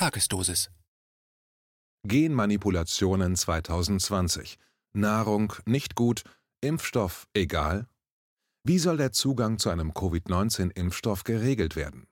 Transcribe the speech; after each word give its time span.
Tagesdosis 0.00 0.70
Genmanipulationen 2.04 3.36
2020. 3.36 4.56
Nahrung 4.94 5.52
nicht 5.66 5.94
gut, 5.94 6.22
Impfstoff 6.62 7.28
egal? 7.34 7.86
Wie 8.64 8.78
soll 8.78 8.96
der 8.96 9.12
Zugang 9.12 9.58
zu 9.58 9.68
einem 9.68 9.92
Covid-19-Impfstoff 9.92 11.24
geregelt 11.24 11.76
werden? 11.76 12.06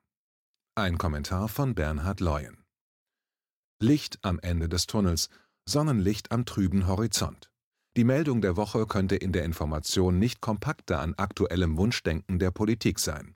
Ein 0.75 0.99
Kommentar 0.99 1.49
von 1.49 1.75
Bernhard 1.75 2.21
Leuen. 2.21 2.63
Licht 3.81 4.19
am 4.21 4.39
Ende 4.41 4.69
des 4.69 4.87
Tunnels, 4.87 5.31
Sonnenlicht 5.67 6.31
am 6.31 6.45
trüben 6.45 6.87
Horizont. 6.89 7.51
Die 7.97 8.05
Meldung 8.05 8.43
der 8.43 8.59
Woche 8.59 8.85
könnte 8.85 9.17
in 9.17 9.33
der 9.33 9.45
Information 9.45 10.19
nicht 10.19 10.43
kompakter 10.43 11.01
an 11.01 11.15
aktuellem 11.15 11.79
Wunschdenken 11.79 12.39
der 12.39 12.51
Politik 12.51 12.99
sein. 12.99 13.35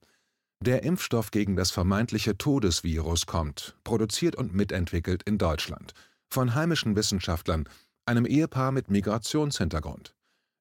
Der 0.62 0.84
Impfstoff 0.84 1.32
gegen 1.32 1.56
das 1.56 1.72
vermeintliche 1.72 2.38
Todesvirus 2.38 3.26
kommt, 3.26 3.76
produziert 3.82 4.36
und 4.36 4.54
mitentwickelt 4.54 5.22
in 5.24 5.36
Deutschland– 5.36 5.92
von 6.32 6.54
heimischen 6.54 6.96
Wissenschaftlern, 6.96 7.68
einem 8.06 8.26
Ehepaar 8.26 8.72
mit 8.72 8.88
Migrationshintergrund. 8.88 10.14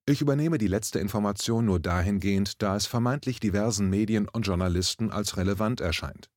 Ich 0.04 0.20
übernehme 0.20 0.58
die 0.58 0.66
letzte 0.66 0.98
Information 0.98 1.64
nur 1.64 1.80
dahingehend, 1.80 2.60
da 2.62 2.76
es 2.76 2.86
vermeintlich 2.86 3.40
diversen 3.40 3.88
Medien 3.88 4.28
und 4.28 4.46
Journalisten 4.46 5.10
als 5.10 5.36
relevant 5.36 5.80
erscheint. 5.80 6.30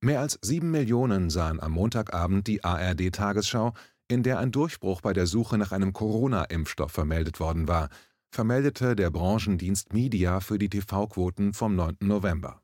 Mehr 0.00 0.20
als 0.20 0.38
sieben 0.42 0.72
Millionen 0.72 1.30
sahen 1.30 1.60
am 1.60 1.72
Montagabend 1.72 2.48
die 2.48 2.64
ARD-Tagesschau, 2.64 3.74
in 4.08 4.22
der 4.22 4.40
ein 4.40 4.50
Durchbruch 4.50 5.00
bei 5.00 5.12
der 5.12 5.26
Suche 5.26 5.56
nach 5.56 5.70
einem 5.70 5.92
Corona-Impfstoff 5.92 6.90
vermeldet 6.90 7.38
worden 7.38 7.68
war, 7.68 7.88
vermeldete 8.32 8.96
der 8.96 9.10
Branchendienst 9.10 9.92
Media 9.92 10.40
für 10.40 10.58
die 10.58 10.68
TV-Quoten 10.68 11.54
vom 11.54 11.76
9. 11.76 11.98
November. 12.00 12.61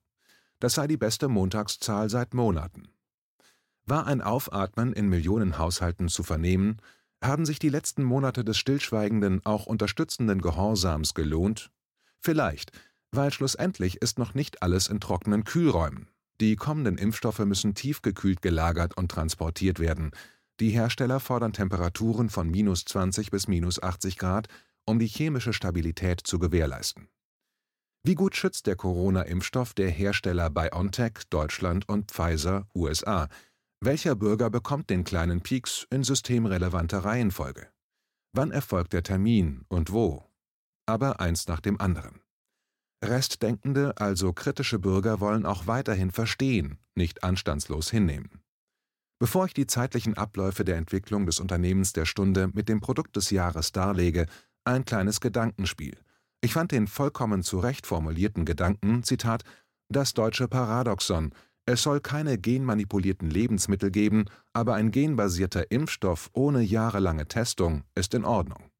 Das 0.60 0.74
sei 0.74 0.86
die 0.86 0.96
beste 0.96 1.28
Montagszahl 1.28 2.10
seit 2.10 2.34
Monaten. 2.34 2.88
War 3.84 4.06
ein 4.06 4.20
Aufatmen 4.20 4.92
in 4.92 5.08
Millionen 5.08 5.58
Haushalten 5.58 6.08
zu 6.08 6.22
vernehmen, 6.22 6.82
haben 7.22 7.46
sich 7.46 7.58
die 7.58 7.68
letzten 7.68 8.04
Monate 8.04 8.44
des 8.44 8.58
stillschweigenden, 8.58 9.44
auch 9.44 9.66
unterstützenden 9.66 10.40
Gehorsams 10.40 11.14
gelohnt? 11.14 11.70
Vielleicht, 12.20 12.70
weil 13.10 13.32
schlussendlich 13.32 14.02
ist 14.02 14.18
noch 14.18 14.34
nicht 14.34 14.62
alles 14.62 14.88
in 14.88 15.00
trockenen 15.00 15.44
Kühlräumen. 15.44 16.08
Die 16.40 16.54
kommenden 16.54 16.98
Impfstoffe 16.98 17.40
müssen 17.40 17.74
tiefgekühlt 17.74 18.42
gelagert 18.42 18.96
und 18.96 19.10
transportiert 19.10 19.80
werden. 19.80 20.12
Die 20.60 20.70
Hersteller 20.70 21.18
fordern 21.18 21.52
Temperaturen 21.52 22.30
von 22.30 22.48
minus 22.48 22.84
20 22.84 23.30
bis 23.30 23.48
minus 23.48 23.82
80 23.82 24.18
Grad, 24.18 24.48
um 24.84 24.98
die 24.98 25.06
chemische 25.06 25.52
Stabilität 25.52 26.20
zu 26.24 26.38
gewährleisten. 26.38 27.08
Wie 28.04 28.14
gut 28.14 28.36
schützt 28.36 28.66
der 28.66 28.76
Corona-Impfstoff 28.76 29.74
der 29.74 29.90
Hersteller 29.90 30.50
BioNTech 30.50 31.24
Deutschland 31.30 31.88
und 31.88 32.10
Pfizer 32.10 32.66
USA? 32.74 33.28
Welcher 33.80 34.14
Bürger 34.14 34.50
bekommt 34.50 34.90
den 34.90 35.04
kleinen 35.04 35.40
Pieks 35.40 35.86
in 35.90 36.02
systemrelevanter 36.02 37.04
Reihenfolge? 37.04 37.68
Wann 38.32 38.50
erfolgt 38.50 38.92
der 38.92 39.02
Termin 39.02 39.64
und 39.68 39.92
wo? 39.92 40.24
Aber 40.86 41.20
eins 41.20 41.48
nach 41.48 41.60
dem 41.60 41.80
anderen. 41.80 42.20
Restdenkende, 43.04 43.96
also 43.96 44.32
kritische 44.32 44.78
Bürger 44.78 45.20
wollen 45.20 45.46
auch 45.46 45.66
weiterhin 45.66 46.10
verstehen, 46.10 46.78
nicht 46.96 47.22
anstandslos 47.22 47.90
hinnehmen. 47.90 48.42
Bevor 49.20 49.46
ich 49.46 49.54
die 49.54 49.66
zeitlichen 49.66 50.14
Abläufe 50.16 50.64
der 50.64 50.76
Entwicklung 50.76 51.26
des 51.26 51.40
Unternehmens 51.40 51.92
der 51.92 52.06
Stunde 52.06 52.48
mit 52.52 52.68
dem 52.68 52.80
Produkt 52.80 53.16
des 53.16 53.30
Jahres 53.30 53.72
darlege, 53.72 54.26
ein 54.64 54.84
kleines 54.84 55.20
Gedankenspiel. 55.20 55.98
Ich 56.40 56.52
fand 56.52 56.72
den 56.72 56.86
vollkommen 56.86 57.42
zurecht 57.42 57.86
formulierten 57.86 58.44
Gedanken, 58.44 59.02
Zitat, 59.02 59.42
das 59.88 60.14
deutsche 60.14 60.48
Paradoxon, 60.48 61.32
es 61.70 61.82
soll 61.82 62.00
keine 62.00 62.38
genmanipulierten 62.38 63.28
Lebensmittel 63.28 63.90
geben, 63.90 64.24
aber 64.54 64.72
ein 64.74 64.90
genbasierter 64.90 65.70
Impfstoff 65.70 66.30
ohne 66.32 66.62
jahrelange 66.62 67.28
Testung 67.28 67.84
ist 67.94 68.14
in 68.14 68.24
Ordnung. 68.24 68.70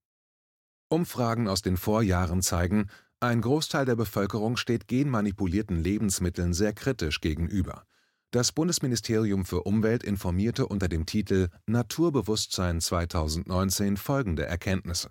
Umfragen 0.89 1.48
aus 1.48 1.61
den 1.61 1.77
Vorjahren 1.77 2.41
zeigen, 2.41 2.86
ein 3.20 3.42
Großteil 3.42 3.85
der 3.85 3.96
Bevölkerung 3.96 4.57
steht 4.57 4.89
genmanipulierten 4.89 5.77
Lebensmitteln 5.77 6.55
sehr 6.55 6.73
kritisch 6.73 7.20
gegenüber. 7.20 7.85
Das 8.30 8.52
Bundesministerium 8.52 9.45
für 9.45 9.64
Umwelt 9.64 10.02
informierte 10.02 10.67
unter 10.67 10.89
dem 10.89 11.05
Titel 11.05 11.48
Naturbewusstsein 11.67 12.80
2019 12.80 13.98
folgende 13.98 14.46
Erkenntnisse. 14.46 15.11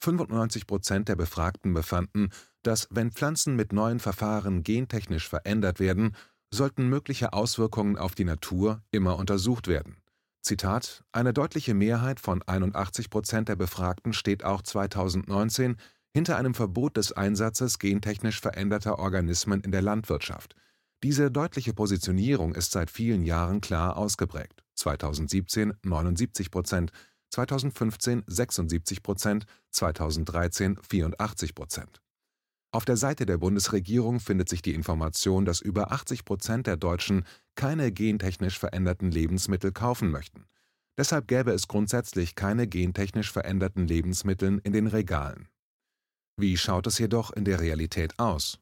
95 0.00 0.66
Prozent 0.66 1.08
der 1.08 1.16
Befragten 1.16 1.72
befanden, 1.74 2.30
dass, 2.62 2.88
wenn 2.90 3.12
Pflanzen 3.12 3.56
mit 3.56 3.72
neuen 3.72 4.00
Verfahren 4.00 4.62
gentechnisch 4.62 5.28
verändert 5.28 5.80
werden, 5.80 6.14
sollten 6.52 6.88
mögliche 6.88 7.32
Auswirkungen 7.32 7.96
auf 7.96 8.14
die 8.14 8.24
Natur 8.24 8.82
immer 8.90 9.18
untersucht 9.18 9.68
werden. 9.68 9.96
Zitat: 10.42 11.04
Eine 11.12 11.32
deutliche 11.32 11.74
Mehrheit 11.74 12.20
von 12.20 12.42
81 12.42 13.10
Prozent 13.10 13.48
der 13.48 13.56
Befragten 13.56 14.12
steht 14.12 14.44
auch 14.44 14.62
2019 14.62 15.76
hinter 16.12 16.36
einem 16.36 16.54
Verbot 16.54 16.96
des 16.96 17.12
Einsatzes 17.12 17.78
gentechnisch 17.78 18.40
veränderter 18.40 18.98
Organismen 18.98 19.60
in 19.60 19.72
der 19.72 19.82
Landwirtschaft. 19.82 20.54
Diese 21.02 21.30
deutliche 21.30 21.74
Positionierung 21.74 22.54
ist 22.54 22.72
seit 22.72 22.90
vielen 22.90 23.24
Jahren 23.24 23.60
klar 23.60 23.96
ausgeprägt. 23.96 24.64
2017 24.76 25.74
79 25.82 26.50
Prozent, 26.50 26.90
2015 27.30 28.24
76 28.26 29.02
Prozent, 29.02 29.46
2013 29.70 30.78
84 30.82 31.54
Prozent. 31.54 32.00
Auf 32.72 32.84
der 32.84 32.96
Seite 32.96 33.24
der 33.24 33.38
Bundesregierung 33.38 34.20
findet 34.20 34.48
sich 34.48 34.60
die 34.60 34.74
Information, 34.74 35.44
dass 35.44 35.60
über 35.60 35.92
80 35.92 36.24
Prozent 36.24 36.66
der 36.66 36.76
Deutschen 36.76 37.24
keine 37.54 37.90
gentechnisch 37.90 38.58
veränderten 38.58 39.10
Lebensmittel 39.10 39.72
kaufen 39.72 40.10
möchten. 40.10 40.44
Deshalb 40.98 41.28
gäbe 41.28 41.52
es 41.52 41.68
grundsätzlich 41.68 42.34
keine 42.34 42.66
gentechnisch 42.66 43.32
veränderten 43.32 43.86
Lebensmittel 43.86 44.60
in 44.64 44.72
den 44.72 44.86
Regalen. 44.86 45.48
Wie 46.36 46.56
schaut 46.56 46.86
es 46.86 46.98
jedoch 46.98 47.30
in 47.32 47.44
der 47.44 47.60
Realität 47.60 48.18
aus? 48.18 48.58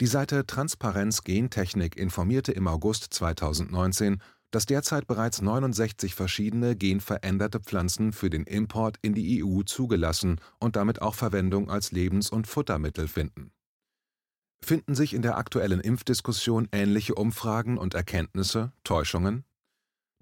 Die 0.00 0.06
Seite 0.06 0.46
Transparenz 0.46 1.22
Gentechnik 1.22 1.96
informierte 1.96 2.50
im 2.50 2.66
August 2.66 3.14
2019, 3.14 4.20
dass 4.54 4.66
derzeit 4.66 5.08
bereits 5.08 5.42
69 5.42 6.14
verschiedene 6.14 6.76
genveränderte 6.76 7.58
Pflanzen 7.58 8.12
für 8.12 8.30
den 8.30 8.44
Import 8.44 8.98
in 9.02 9.12
die 9.12 9.42
EU 9.42 9.62
zugelassen 9.62 10.40
und 10.60 10.76
damit 10.76 11.02
auch 11.02 11.16
Verwendung 11.16 11.68
als 11.68 11.90
Lebens- 11.90 12.30
und 12.30 12.46
Futtermittel 12.46 13.08
finden. 13.08 13.50
Finden 14.64 14.94
sich 14.94 15.12
in 15.12 15.22
der 15.22 15.38
aktuellen 15.38 15.80
Impfdiskussion 15.80 16.68
ähnliche 16.70 17.16
Umfragen 17.16 17.78
und 17.78 17.94
Erkenntnisse, 17.94 18.72
Täuschungen? 18.84 19.44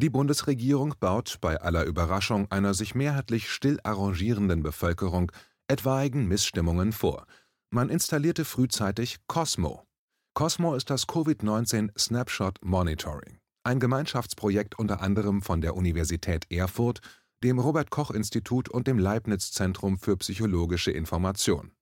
Die 0.01 0.09
Bundesregierung 0.11 0.95
baut 0.99 1.37
bei 1.43 1.61
aller 1.61 1.85
Überraschung 1.85 2.51
einer 2.51 2.73
sich 2.73 2.95
mehrheitlich 2.95 3.51
still 3.51 3.81
arrangierenden 3.85 4.63
Bevölkerung 4.63 5.31
etwaigen 5.69 6.27
Missstimmungen 6.27 6.93
vor. 6.93 7.27
Man 7.71 7.91
installierte 7.91 8.47
frühzeitig 8.47 9.19
Cosmo. 9.27 9.87
Cosmo 10.33 10.75
ist 10.75 10.89
das 10.89 11.07
Covid-19 11.07 11.91
Snapshot 11.99 12.57
Monitoring 12.63 13.42
ein 13.65 13.81
Gemeinschaftsprojekt 13.81 14.79
unter 14.79 15.01
anderem 15.01 15.43
von 15.43 15.61
der 15.61 15.77
Universität 15.77 16.51
Erfurt, 16.51 17.01
dem 17.43 17.59
Robert 17.59 17.91
Koch 17.91 18.11
Institut 18.11 18.69
und 18.69 18.87
dem 18.87 18.99
Leibniz 18.99 19.53
Zentrum 19.53 19.99
für 19.99 20.17
psychologische 20.17 20.91
Information. 20.91 21.73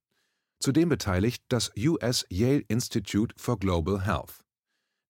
Zudem 0.58 0.88
beteiligt 0.88 1.42
das 1.48 1.72
US 1.76 2.26
Yale 2.28 2.64
Institute 2.68 3.34
for 3.38 3.58
Global 3.58 4.04
Health. 4.04 4.44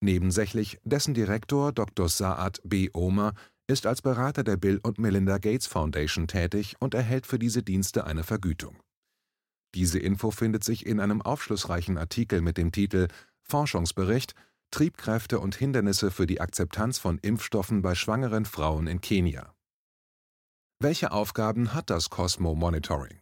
Nebensächlich 0.00 0.78
dessen 0.84 1.14
Direktor 1.14 1.72
Dr. 1.72 2.08
Saad 2.08 2.60
B. 2.64 2.88
Omer 2.92 3.34
ist 3.66 3.86
als 3.86 4.02
Berater 4.02 4.42
der 4.42 4.56
Bill 4.56 4.80
und 4.82 4.98
Melinda 4.98 5.38
Gates 5.38 5.66
Foundation 5.66 6.26
tätig 6.26 6.76
und 6.80 6.94
erhält 6.94 7.26
für 7.26 7.38
diese 7.38 7.62
Dienste 7.62 8.04
eine 8.04 8.24
Vergütung. 8.24 8.76
Diese 9.74 9.98
Info 9.98 10.30
findet 10.30 10.64
sich 10.64 10.86
in 10.86 10.98
einem 10.98 11.22
aufschlussreichen 11.22 11.96
Artikel 11.96 12.40
mit 12.40 12.56
dem 12.56 12.72
Titel 12.72 13.08
Forschungsbericht 13.42 14.34
Triebkräfte 14.70 15.40
und 15.40 15.54
Hindernisse 15.54 16.10
für 16.10 16.26
die 16.26 16.40
Akzeptanz 16.40 16.98
von 16.98 17.18
Impfstoffen 17.18 17.82
bei 17.82 17.94
schwangeren 17.94 18.44
Frauen 18.44 18.86
in 18.86 19.00
Kenia. 19.00 19.54
Welche 20.78 21.12
Aufgaben 21.12 21.74
hat 21.74 21.90
das 21.90 22.08
Cosmo 22.08 22.54
Monitoring? 22.54 23.20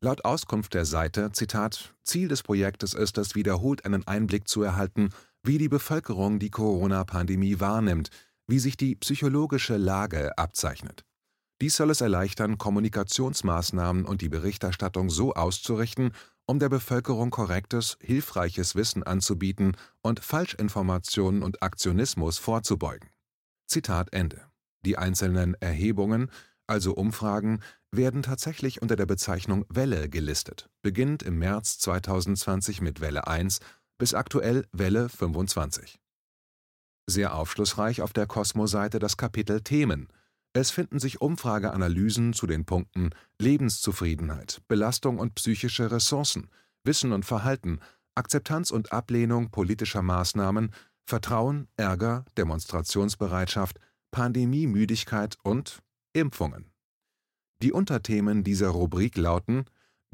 Laut 0.00 0.24
Auskunft 0.24 0.74
der 0.74 0.84
Seite, 0.84 1.32
Zitat, 1.32 1.94
Ziel 2.04 2.28
des 2.28 2.42
Projektes 2.42 2.92
ist 2.94 3.16
es, 3.18 3.34
wiederholt 3.34 3.84
einen 3.84 4.06
Einblick 4.06 4.46
zu 4.48 4.62
erhalten, 4.62 5.10
wie 5.42 5.58
die 5.58 5.68
Bevölkerung 5.68 6.38
die 6.38 6.50
Corona-Pandemie 6.50 7.58
wahrnimmt, 7.58 8.10
wie 8.46 8.58
sich 8.58 8.76
die 8.76 8.96
psychologische 8.96 9.76
Lage 9.76 10.36
abzeichnet. 10.36 11.04
Dies 11.60 11.76
soll 11.76 11.90
es 11.90 12.00
erleichtern, 12.00 12.58
Kommunikationsmaßnahmen 12.58 14.04
und 14.04 14.20
die 14.20 14.28
Berichterstattung 14.28 15.08
so 15.08 15.32
auszurichten, 15.34 16.12
um 16.46 16.58
der 16.58 16.68
Bevölkerung 16.68 17.30
korrektes, 17.30 17.96
hilfreiches 18.00 18.74
Wissen 18.74 19.02
anzubieten 19.02 19.76
und 20.02 20.20
Falschinformationen 20.20 21.42
und 21.42 21.62
Aktionismus 21.62 22.38
vorzubeugen. 22.38 23.10
Zitat 23.66 24.12
Ende. 24.12 24.42
Die 24.84 24.98
einzelnen 24.98 25.54
Erhebungen, 25.60 26.30
also 26.66 26.94
Umfragen, 26.94 27.60
werden 27.90 28.22
tatsächlich 28.22 28.82
unter 28.82 28.96
der 28.96 29.06
Bezeichnung 29.06 29.64
Welle 29.68 30.08
gelistet, 30.08 30.68
beginnend 30.82 31.22
im 31.22 31.38
März 31.38 31.78
2020 31.78 32.80
mit 32.80 33.00
Welle 33.00 33.26
1 33.26 33.60
bis 33.98 34.14
aktuell 34.14 34.66
Welle 34.72 35.08
25. 35.08 35.98
Sehr 37.06 37.34
aufschlussreich 37.34 38.02
auf 38.02 38.12
der 38.12 38.26
Cosmo-Seite 38.26 38.98
das 38.98 39.16
Kapitel 39.16 39.60
Themen. 39.60 40.08
Es 40.56 40.70
finden 40.70 41.00
sich 41.00 41.20
Umfrageanalysen 41.20 42.32
zu 42.32 42.46
den 42.46 42.64
Punkten 42.64 43.10
Lebenszufriedenheit, 43.40 44.62
Belastung 44.68 45.18
und 45.18 45.34
psychische 45.34 45.90
Ressourcen, 45.90 46.48
Wissen 46.84 47.12
und 47.12 47.24
Verhalten, 47.24 47.80
Akzeptanz 48.14 48.70
und 48.70 48.92
Ablehnung 48.92 49.50
politischer 49.50 50.02
Maßnahmen, 50.02 50.70
Vertrauen, 51.06 51.66
Ärger, 51.76 52.24
Demonstrationsbereitschaft, 52.38 53.80
Pandemiemüdigkeit 54.12 55.36
und 55.42 55.82
Impfungen. 56.12 56.70
Die 57.60 57.72
Unterthemen 57.72 58.44
dieser 58.44 58.68
Rubrik 58.68 59.16
lauten 59.16 59.64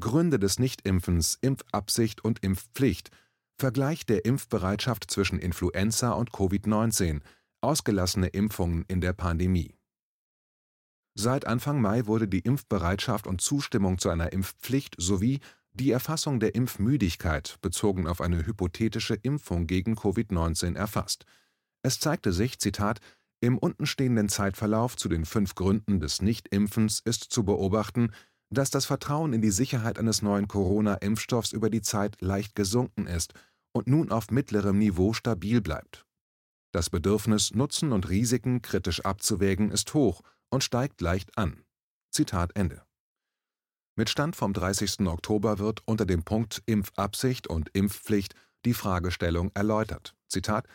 Gründe 0.01 0.39
des 0.39 0.57
Nichtimpfens, 0.57 1.37
Impfabsicht 1.41 2.25
und 2.25 2.43
Impfpflicht, 2.43 3.11
Vergleich 3.59 4.07
der 4.07 4.25
Impfbereitschaft 4.25 5.11
zwischen 5.11 5.37
Influenza 5.37 6.13
und 6.13 6.31
Covid-19, 6.31 7.21
ausgelassene 7.61 8.27
Impfungen 8.29 8.85
in 8.87 9.01
der 9.01 9.13
Pandemie. 9.13 9.75
Seit 11.13 11.45
Anfang 11.45 11.81
Mai 11.81 12.05
wurde 12.07 12.27
die 12.27 12.39
Impfbereitschaft 12.39 13.27
und 13.27 13.41
Zustimmung 13.41 13.97
zu 13.97 14.09
einer 14.09 14.31
Impfpflicht 14.31 14.95
sowie 14.97 15.39
die 15.73 15.91
Erfassung 15.91 16.39
der 16.39 16.55
Impfmüdigkeit 16.55 17.57
bezogen 17.61 18.07
auf 18.07 18.21
eine 18.21 18.45
hypothetische 18.45 19.15
Impfung 19.15 19.67
gegen 19.67 19.95
Covid-19 19.95 20.75
erfasst. 20.75 21.25
Es 21.81 21.99
zeigte 21.99 22.33
sich, 22.33 22.59
Zitat, 22.59 22.99
im 23.41 23.57
untenstehenden 23.57 24.29
Zeitverlauf 24.29 24.95
zu 24.95 25.09
den 25.09 25.25
fünf 25.25 25.55
Gründen 25.55 25.99
des 25.99 26.21
Nichtimpfens 26.21 26.99
ist 26.99 27.23
zu 27.23 27.43
beobachten, 27.43 28.11
dass 28.49 28.69
das 28.69 28.85
Vertrauen 28.85 29.33
in 29.33 29.41
die 29.41 29.51
Sicherheit 29.51 29.97
eines 29.97 30.21
neuen 30.21 30.47
Corona-Impfstoffs 30.47 31.51
über 31.53 31.69
die 31.69 31.81
Zeit 31.81 32.21
leicht 32.21 32.55
gesunken 32.55 33.07
ist 33.07 33.33
und 33.71 33.87
nun 33.87 34.11
auf 34.11 34.29
mittlerem 34.29 34.77
Niveau 34.77 35.13
stabil 35.13 35.61
bleibt. 35.61 36.05
Das 36.73 36.89
Bedürfnis, 36.89 37.53
Nutzen 37.53 37.91
und 37.91 38.09
Risiken 38.09 38.61
kritisch 38.61 39.03
abzuwägen, 39.03 39.71
ist 39.71 39.93
hoch 39.93 40.21
und 40.51 40.63
steigt 40.63 41.01
leicht 41.01 41.37
an. 41.37 41.63
Zitat 42.11 42.51
Ende. 42.55 42.83
Mit 43.95 44.09
Stand 44.09 44.35
vom 44.35 44.53
30. 44.53 45.01
Oktober 45.07 45.59
wird 45.59 45.81
unter 45.85 46.05
dem 46.05 46.23
Punkt 46.23 46.61
Impfabsicht 46.65 47.47
und 47.47 47.69
Impfpflicht 47.73 48.35
die 48.65 48.73
Fragestellung 48.73 49.51
erläutert. 49.53 50.15
Zitat 50.27 50.67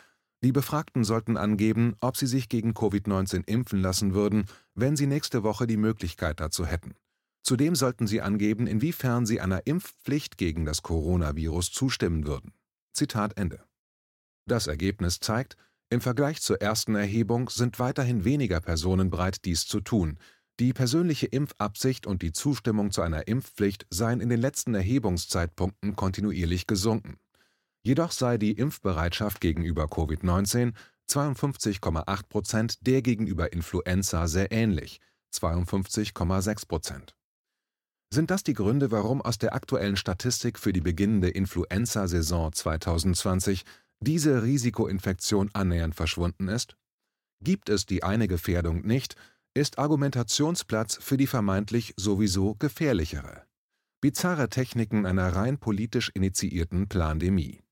Die 0.43 0.51
Befragten 0.51 1.03
sollten 1.03 1.37
angeben, 1.37 1.95
ob 1.99 2.17
sie 2.17 2.27
sich 2.27 2.49
gegen 2.49 2.73
Covid-19 2.73 3.47
impfen 3.47 3.81
lassen 3.81 4.13
würden, 4.13 4.45
wenn 4.75 4.95
sie 4.95 5.07
nächste 5.07 5.43
Woche 5.43 5.67
die 5.67 5.77
Möglichkeit 5.77 6.39
dazu 6.39 6.65
hätten. 6.65 6.95
Zudem 7.43 7.75
sollten 7.75 8.07
sie 8.07 8.21
angeben, 8.21 8.67
inwiefern 8.67 9.25
sie 9.25 9.39
einer 9.39 9.65
Impfpflicht 9.65 10.37
gegen 10.37 10.65
das 10.65 10.83
Coronavirus 10.83 11.71
zustimmen 11.71 12.27
würden. 12.27 12.53
Zitat 12.93 13.37
Ende. 13.37 13.63
Das 14.45 14.67
Ergebnis 14.67 15.19
zeigt, 15.19 15.55
im 15.89 16.01
Vergleich 16.01 16.41
zur 16.41 16.61
ersten 16.61 16.95
Erhebung 16.95 17.49
sind 17.49 17.79
weiterhin 17.79 18.25
weniger 18.25 18.59
Personen 18.59 19.09
bereit, 19.09 19.45
dies 19.45 19.65
zu 19.67 19.79
tun. 19.79 20.17
Die 20.59 20.73
persönliche 20.73 21.27
Impfabsicht 21.27 22.07
und 22.07 22.21
die 22.21 22.33
Zustimmung 22.33 22.91
zu 22.91 23.01
einer 23.01 23.27
Impfpflicht 23.27 23.85
seien 23.89 24.19
in 24.19 24.29
den 24.29 24.41
letzten 24.41 24.73
Erhebungszeitpunkten 24.73 25.95
kontinuierlich 25.95 26.67
gesunken. 26.67 27.17
Jedoch 27.83 28.11
sei 28.11 28.37
die 28.37 28.53
Impfbereitschaft 28.53 29.39
gegenüber 29.39 29.85
Covid-19 29.85 30.73
52,8 31.09 32.27
Prozent 32.27 32.85
der 32.85 33.01
gegenüber 33.01 33.53
Influenza 33.53 34.27
sehr 34.27 34.51
ähnlich 34.51 34.99
52,6 35.33 36.67
Prozent. 36.67 37.15
Sind 38.13 38.31
das 38.31 38.43
die 38.43 38.53
Gründe, 38.53 38.91
warum 38.91 39.21
aus 39.21 39.37
der 39.37 39.53
aktuellen 39.53 39.97
Statistik 39.97 40.59
für 40.59 40.73
die 40.73 40.81
beginnende 40.81 41.29
Influenza-Saison 41.29 42.51
2020 42.51 43.63
diese 43.99 44.43
Risikoinfektion 44.43 45.49
annähernd 45.53 45.95
verschwunden 45.95 46.47
ist? 46.47 46.77
Gibt 47.41 47.69
es 47.69 47.85
die 47.85 48.03
eine 48.03 48.27
Gefährdung 48.27 48.85
nicht, 48.85 49.15
ist 49.53 49.79
Argumentationsplatz 49.79 50.97
für 51.01 51.17
die 51.17 51.27
vermeintlich 51.27 51.93
sowieso 51.97 52.55
gefährlichere. 52.55 53.43
Bizarre 54.01 54.49
Techniken 54.49 55.05
einer 55.05 55.35
rein 55.35 55.57
politisch 55.57 56.11
initiierten 56.13 56.87
Plandemie. 56.87 57.63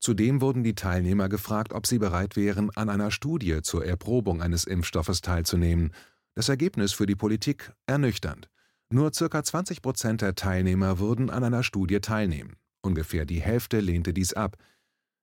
Zudem 0.00 0.40
wurden 0.40 0.62
die 0.62 0.76
Teilnehmer 0.76 1.28
gefragt, 1.28 1.72
ob 1.72 1.86
sie 1.86 1.98
bereit 1.98 2.36
wären, 2.36 2.70
an 2.76 2.88
einer 2.88 3.10
Studie 3.10 3.62
zur 3.62 3.84
Erprobung 3.84 4.40
eines 4.40 4.64
Impfstoffes 4.64 5.20
teilzunehmen. 5.20 5.92
Das 6.36 6.48
Ergebnis 6.48 6.92
für 6.92 7.06
die 7.06 7.16
Politik 7.16 7.72
ernüchternd. 7.86 8.48
Nur 8.90 9.10
ca. 9.10 9.42
20 9.42 9.82
Prozent 9.82 10.22
der 10.22 10.36
Teilnehmer 10.36 11.00
würden 11.00 11.30
an 11.30 11.42
einer 11.42 11.64
Studie 11.64 12.00
teilnehmen. 12.00 12.56
Ungefähr 12.80 13.26
die 13.26 13.40
Hälfte 13.40 13.80
lehnte 13.80 14.14
dies 14.14 14.34
ab. 14.34 14.56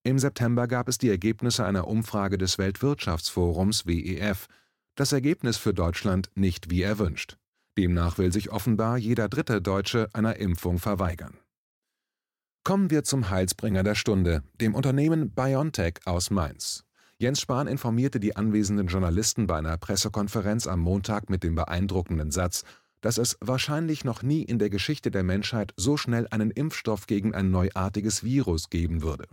Im 0.05 0.19
September 0.19 0.67
gab 0.67 0.87
es 0.87 0.99
die 0.99 1.09
Ergebnisse 1.09 1.65
einer 1.65 1.87
Umfrage 1.87 2.37
des 2.37 2.59
Weltwirtschaftsforums 2.59 3.87
WEF. 3.87 4.45
Das 4.93 5.11
Ergebnis 5.11 5.57
für 5.57 5.73
Deutschland 5.73 6.29
nicht 6.35 6.69
wie 6.69 6.83
erwünscht. 6.83 7.37
Demnach 7.75 8.19
will 8.19 8.31
sich 8.31 8.51
offenbar 8.51 8.97
jeder 8.97 9.29
dritte 9.29 9.63
Deutsche 9.63 10.07
einer 10.13 10.35
Impfung 10.35 10.77
verweigern. 10.77 11.39
Kommen 12.63 12.91
wir 12.91 13.03
zum 13.03 13.31
Heilsbringer 13.31 13.81
der 13.81 13.95
Stunde, 13.95 14.43
dem 14.61 14.75
Unternehmen 14.75 15.31
BioNTech 15.31 15.95
aus 16.05 16.29
Mainz. 16.29 16.83
Jens 17.17 17.41
Spahn 17.41 17.65
informierte 17.65 18.19
die 18.19 18.35
anwesenden 18.35 18.85
Journalisten 18.85 19.47
bei 19.47 19.57
einer 19.57 19.77
Pressekonferenz 19.77 20.67
am 20.67 20.81
Montag 20.81 21.31
mit 21.31 21.41
dem 21.41 21.55
beeindruckenden 21.55 22.29
Satz, 22.29 22.63
dass 23.01 23.17
es 23.17 23.39
wahrscheinlich 23.41 24.05
noch 24.05 24.21
nie 24.21 24.43
in 24.43 24.59
der 24.59 24.69
Geschichte 24.69 25.09
der 25.09 25.23
Menschheit 25.23 25.73
so 25.77 25.97
schnell 25.97 26.27
einen 26.29 26.51
Impfstoff 26.51 27.07
gegen 27.07 27.33
ein 27.33 27.49
neuartiges 27.49 28.23
Virus 28.23 28.69
geben 28.69 29.01
würde. 29.01 29.25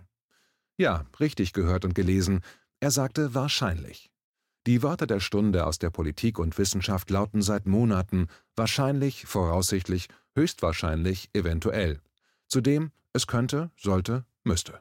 Ja, 0.77 1.07
richtig 1.21 1.53
gehört 1.53 1.85
und 1.85 1.95
gelesen, 1.95 2.41
er 2.81 2.91
sagte 2.91 3.35
wahrscheinlich. 3.35 4.11
Die 4.67 4.83
Wörter 4.83 5.07
der 5.07 5.21
Stunde 5.21 5.67
aus 5.67 5.79
der 5.79 5.91
Politik 5.91 6.39
und 6.39 6.57
Wissenschaft 6.57 7.11
lauten 7.11 7.43
seit 7.43 7.67
Monaten 7.67 8.29
wahrscheinlich, 8.57 9.27
voraussichtlich, 9.27 10.09
höchstwahrscheinlich, 10.37 11.31
eventuell. 11.33 12.01
Zudem 12.47 12.93
es 13.13 13.27
könnte, 13.27 13.71
sollte, 13.77 14.25
müsste. 14.45 14.81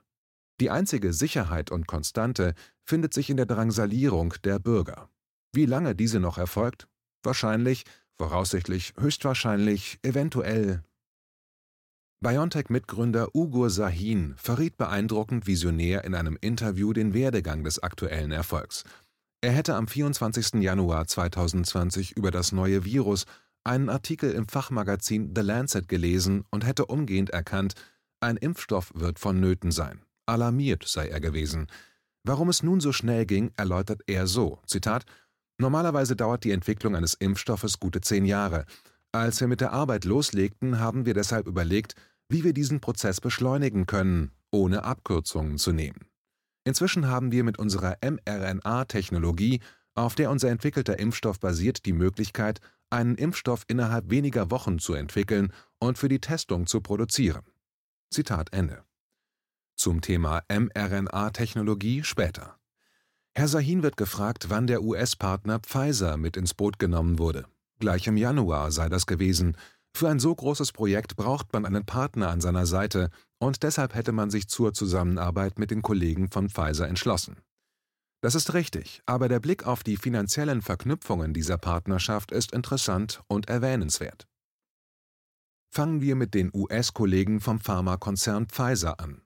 Die 0.60 0.70
einzige 0.70 1.14
Sicherheit 1.14 1.72
und 1.72 1.88
Konstante 1.88 2.54
findet 2.84 3.14
sich 3.14 3.30
in 3.30 3.38
der 3.38 3.48
Drangsalierung 3.48 4.36
der 4.44 4.60
Bürger. 4.60 5.10
Wie 5.54 5.66
lange 5.66 5.96
diese 5.96 6.20
noch 6.20 6.38
erfolgt? 6.38 6.88
Wahrscheinlich, 7.24 7.84
Voraussichtlich, 8.22 8.94
höchstwahrscheinlich, 9.00 9.98
eventuell. 10.04 10.84
BioNTech-Mitgründer 12.24 13.34
Ugur 13.34 13.72
Sahin 13.72 14.36
verriet 14.38 14.78
beeindruckend 14.78 15.48
visionär 15.48 16.04
in 16.04 16.14
einem 16.14 16.38
Interview 16.40 16.94
den 16.94 17.16
Werdegang 17.16 17.64
des 17.64 17.82
aktuellen 17.82 18.32
Erfolgs. 18.32 18.84
Er 19.42 19.52
hätte 19.52 19.74
am 19.74 19.88
24. 19.88 20.62
Januar 20.62 21.08
2020 21.08 22.12
über 22.16 22.30
das 22.30 22.51
neue 22.51 22.86
Virus 22.86 23.25
einen 23.63 23.90
Artikel 23.90 24.34
im 24.34 24.48
Fachmagazin 24.48 25.34
The 25.36 25.42
Lancet 25.42 25.88
gelesen 25.88 26.44
und 26.51 26.63
hätte 26.63 26.86
umgehend 26.86 27.32
erkannt, 27.32 27.74
ein 28.20 28.38
Impfstoff 28.38 28.92
wird 28.94 29.18
vonnöten 29.18 29.72
sein. 29.72 30.04
Alarmiert 30.28 30.84
sei 30.88 31.08
er 31.08 31.22
gewesen. 31.22 31.66
Warum 32.24 32.50
es 32.50 32.62
nun 32.62 32.82
so 32.82 32.92
schnell 32.92 33.25
ging, 33.25 33.51
erläutert 33.58 34.04
er 34.06 34.28
so: 34.28 34.60
Zitat 34.68 35.06
Normalerweise 35.58 36.16
dauert 36.16 36.44
die 36.44 36.51
Entwicklung 36.51 36.96
eines 36.96 37.16
Impfstoffes 37.16 37.80
gute 37.80 38.00
zehn 38.00 38.25
Jahre. 38.25 38.68
Als 39.12 39.42
wir 39.42 39.48
mit 39.48 39.60
der 39.60 39.74
Arbeit 39.74 40.06
loslegten, 40.06 40.80
haben 40.80 41.08
wir 41.08 41.16
deshalb 41.16 41.48
überlegt, 41.48 41.96
wie 42.32 42.44
wir 42.44 42.54
diesen 42.54 42.80
Prozess 42.80 43.22
beschleunigen 43.22 43.86
können, 43.86 44.32
ohne 44.52 44.84
Abkürzungen 44.84 45.58
zu 45.58 45.72
nehmen. 45.72 46.08
Inzwischen 46.64 47.08
haben 47.08 47.32
wir 47.32 47.44
mit 47.44 47.58
unserer 47.60 47.98
mRNA-Technologie, 48.02 49.62
auf 49.96 50.16
der 50.16 50.30
unser 50.30 50.50
entwickelter 50.50 51.00
Impfstoff 51.00 51.40
basiert, 51.40 51.86
die 51.86 51.94
Möglichkeit, 51.94 52.60
einen 52.90 53.16
Impfstoff 53.16 53.64
innerhalb 53.68 54.10
weniger 54.10 54.52
Wochen 54.52 54.80
zu 54.80 54.94
entwickeln 54.94 55.52
und 55.80 55.98
für 55.98 56.10
die 56.10 56.20
Testung 56.20 56.68
zu 56.68 56.82
produzieren. 56.82 57.44
Zitat 58.10 58.54
Ende. 58.54 58.84
Zum 59.76 60.02
Thema 60.02 60.44
mRNA-Technologie 60.50 62.04
später. 62.04 62.58
Herr 63.34 63.48
Sahin 63.48 63.82
wird 63.82 63.98
gefragt, 63.98 64.50
wann 64.50 64.68
der 64.68 64.84
US-Partner 64.84 65.60
Pfizer 65.60 66.18
mit 66.18 66.38
ins 66.38 66.54
Boot 66.54 66.80
genommen 66.80 67.18
wurde. 67.18 67.46
Gleich 67.80 68.06
im 68.08 68.18
Januar 68.18 68.72
sei 68.72 68.90
das 68.90 69.08
gewesen. 69.08 69.58
Für 69.93 70.10
ein 70.10 70.19
so 70.19 70.33
großes 70.33 70.71
Projekt 70.71 71.15
braucht 71.15 71.53
man 71.53 71.65
einen 71.65 71.86
Partner 71.86 72.29
an 72.29 72.41
seiner 72.41 72.65
Seite, 72.65 73.10
und 73.39 73.63
deshalb 73.63 73.95
hätte 73.95 74.12
man 74.12 74.29
sich 74.29 74.48
zur 74.48 74.74
Zusammenarbeit 74.74 75.57
mit 75.60 75.71
den 75.71 75.81
Kollegen 75.81 76.29
von 76.29 76.50
Pfizer 76.50 76.88
entschlossen. 76.88 77.38
Das 78.21 78.36
ist 78.36 78.53
richtig, 78.53 79.01
aber 79.07 79.27
der 79.29 79.39
Blick 79.39 79.65
auf 79.65 79.83
die 79.83 79.98
finanziellen 79.98 80.62
Verknüpfungen 80.62 81.33
dieser 81.33 81.57
Partnerschaft 81.57 82.31
ist 82.31 82.51
interessant 82.51 83.21
und 83.27 83.50
erwähnenswert. 83.50 84.27
Fangen 85.74 86.01
wir 86.01 86.15
mit 86.15 86.36
den 86.36 86.51
US-Kollegen 86.53 87.39
vom 87.39 87.60
Pharmakonzern 87.60 88.48
Pfizer 88.48 89.00
an. 89.00 89.21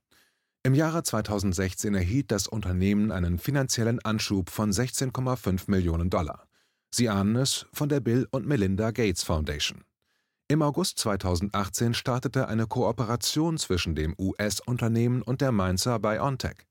Im 0.63 0.73
Jahre 0.73 1.03
2016 1.03 1.93
erhielt 1.93 2.31
das 2.31 2.47
Unternehmen 2.47 3.11
einen 3.11 3.37
finanziellen 3.37 3.99
Anschub 4.03 4.49
von 4.49 4.71
16,5 4.71 5.69
Millionen 5.69 6.09
Dollar. 6.09 6.47
Sie 6.93 7.09
ahnen 7.09 7.35
es 7.35 7.65
von 7.73 7.89
der 7.89 7.99
Bill 7.99 8.27
und 8.31 8.47
Melinda 8.47 8.91
Gates 8.91 9.23
Foundation. 9.23 9.83
Im 10.47 10.61
August 10.61 10.99
2018 10.99 11.95
startete 11.95 12.47
eine 12.47 12.67
Kooperation 12.67 13.57
zwischen 13.57 13.95
dem 13.95 14.13
US-Unternehmen 14.19 15.23
und 15.23 15.41
der 15.41 15.51
Mainzer 15.51 15.97
BioNTech. 15.97 16.67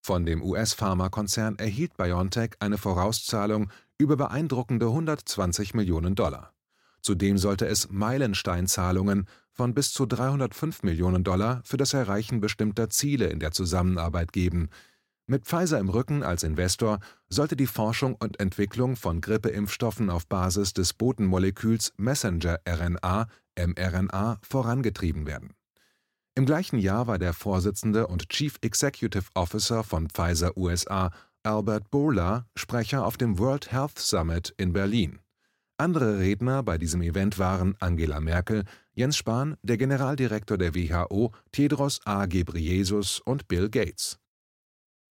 Von 0.00 0.26
dem 0.26 0.42
US-Pharmakonzern 0.42 1.54
erhielt 1.56 1.96
BioNTech 1.96 2.54
eine 2.58 2.78
Vorauszahlung 2.78 3.70
über 3.96 4.16
beeindruckende 4.16 4.86
120 4.86 5.72
Millionen 5.74 6.16
Dollar. 6.16 6.52
Zudem 7.00 7.38
sollte 7.38 7.66
es 7.66 7.90
Meilensteinzahlungen 7.90 9.28
von 9.52 9.72
bis 9.72 9.92
zu 9.92 10.04
305 10.04 10.82
Millionen 10.82 11.22
Dollar 11.22 11.62
für 11.64 11.76
das 11.76 11.94
Erreichen 11.94 12.40
bestimmter 12.40 12.90
Ziele 12.90 13.26
in 13.26 13.38
der 13.38 13.52
Zusammenarbeit 13.52 14.32
geben. 14.32 14.68
Mit 15.32 15.46
Pfizer 15.46 15.78
im 15.78 15.88
Rücken 15.88 16.22
als 16.22 16.42
Investor 16.42 16.98
sollte 17.30 17.56
die 17.56 17.66
Forschung 17.66 18.16
und 18.16 18.38
Entwicklung 18.38 18.96
von 18.96 19.22
Grippeimpfstoffen 19.22 20.10
auf 20.10 20.26
Basis 20.26 20.74
des 20.74 20.92
Botenmoleküls 20.92 21.94
Messenger-RNA 21.96 23.28
(mRNA) 23.56 24.38
vorangetrieben 24.42 25.26
werden. 25.26 25.54
Im 26.34 26.44
gleichen 26.44 26.78
Jahr 26.78 27.06
war 27.06 27.18
der 27.18 27.32
Vorsitzende 27.32 28.08
und 28.08 28.28
Chief 28.28 28.58
Executive 28.60 29.24
Officer 29.32 29.82
von 29.84 30.10
Pfizer 30.10 30.54
USA, 30.54 31.10
Albert 31.44 31.90
Bourla, 31.90 32.44
Sprecher 32.54 33.06
auf 33.06 33.16
dem 33.16 33.38
World 33.38 33.72
Health 33.72 33.98
Summit 33.98 34.52
in 34.58 34.74
Berlin. 34.74 35.20
Andere 35.78 36.18
Redner 36.18 36.62
bei 36.62 36.76
diesem 36.76 37.00
Event 37.00 37.38
waren 37.38 37.74
Angela 37.80 38.20
Merkel, 38.20 38.64
Jens 38.92 39.16
Spahn, 39.16 39.56
der 39.62 39.78
Generaldirektor 39.78 40.58
der 40.58 40.74
WHO 40.74 41.32
Tedros 41.52 42.02
A. 42.04 42.26
Ghebreyesus 42.26 43.20
und 43.20 43.48
Bill 43.48 43.70
Gates. 43.70 44.18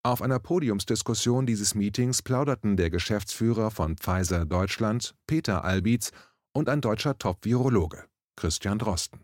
Auf 0.04 0.24
einer 0.24 0.40
Podiumsdiskussion 0.40 1.46
dieses 1.46 1.76
Meetings 1.76 2.24
plauderten 2.24 2.76
der 2.76 2.90
Geschäftsführer 2.90 3.70
von 3.70 3.98
Pfizer 3.98 4.46
Deutschland, 4.48 5.14
Peter 5.28 5.64
Albitz, 5.64 6.12
und 6.54 6.70
ein 6.70 6.82
deutscher 6.82 7.20
Top-Virologe, 7.20 8.06
Christian 8.36 8.80
Drosten. 8.80 9.20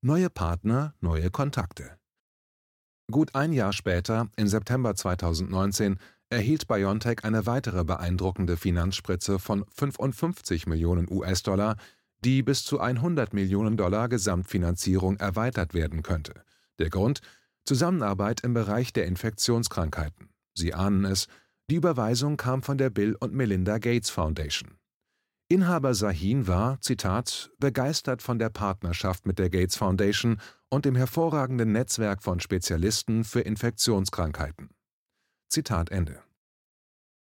Neue 0.00 0.30
Partner, 0.30 0.94
neue 1.00 1.30
Kontakte. 1.30 1.98
Gut 3.10 3.34
ein 3.34 3.52
Jahr 3.52 3.72
später, 3.72 4.28
im 4.36 4.46
September 4.46 4.94
2019, 4.94 5.98
erhielt 6.30 6.68
BioNTech 6.68 7.24
eine 7.24 7.46
weitere 7.46 7.82
beeindruckende 7.82 8.56
Finanzspritze 8.56 9.40
von 9.40 9.64
55 9.68 10.68
Millionen 10.68 11.10
US-Dollar, 11.10 11.76
die 12.24 12.44
bis 12.44 12.64
zu 12.64 12.78
100 12.78 13.34
Millionen 13.34 13.76
Dollar 13.76 14.08
Gesamtfinanzierung 14.08 15.16
erweitert 15.16 15.74
werden 15.74 16.04
könnte. 16.04 16.44
Der 16.78 16.88
Grund? 16.88 17.20
Zusammenarbeit 17.68 18.40
im 18.44 18.54
Bereich 18.54 18.94
der 18.94 19.04
Infektionskrankheiten. 19.04 20.30
Sie 20.54 20.72
ahnen 20.72 21.04
es, 21.04 21.28
die 21.68 21.74
Überweisung 21.74 22.38
kam 22.38 22.62
von 22.62 22.78
der 22.78 22.88
Bill 22.88 23.14
und 23.20 23.34
Melinda 23.34 23.76
Gates 23.76 24.08
Foundation. 24.08 24.78
Inhaber 25.50 25.92
Sahin 25.92 26.46
war, 26.46 26.80
Zitat, 26.80 27.50
begeistert 27.58 28.22
von 28.22 28.38
der 28.38 28.48
Partnerschaft 28.48 29.26
mit 29.26 29.38
der 29.38 29.50
Gates 29.50 29.76
Foundation 29.76 30.40
und 30.70 30.86
dem 30.86 30.96
hervorragenden 30.96 31.72
Netzwerk 31.72 32.22
von 32.22 32.40
Spezialisten 32.40 33.22
für 33.22 33.40
Infektionskrankheiten. 33.40 34.70
Zitat 35.50 35.90
Ende. 35.90 36.22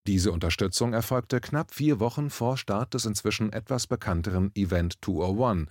Diese 0.07 0.31
Unterstützung 0.31 0.93
erfolgte 0.93 1.41
knapp 1.41 1.73
vier 1.73 1.99
Wochen 1.99 2.29
vor 2.29 2.55
Start 2.55 2.93
des 2.93 3.03
inzwischen 3.03 3.51
etwas 3.51 3.85
bekannteren 3.85 4.51
Event 4.55 4.99
201, 5.03 5.67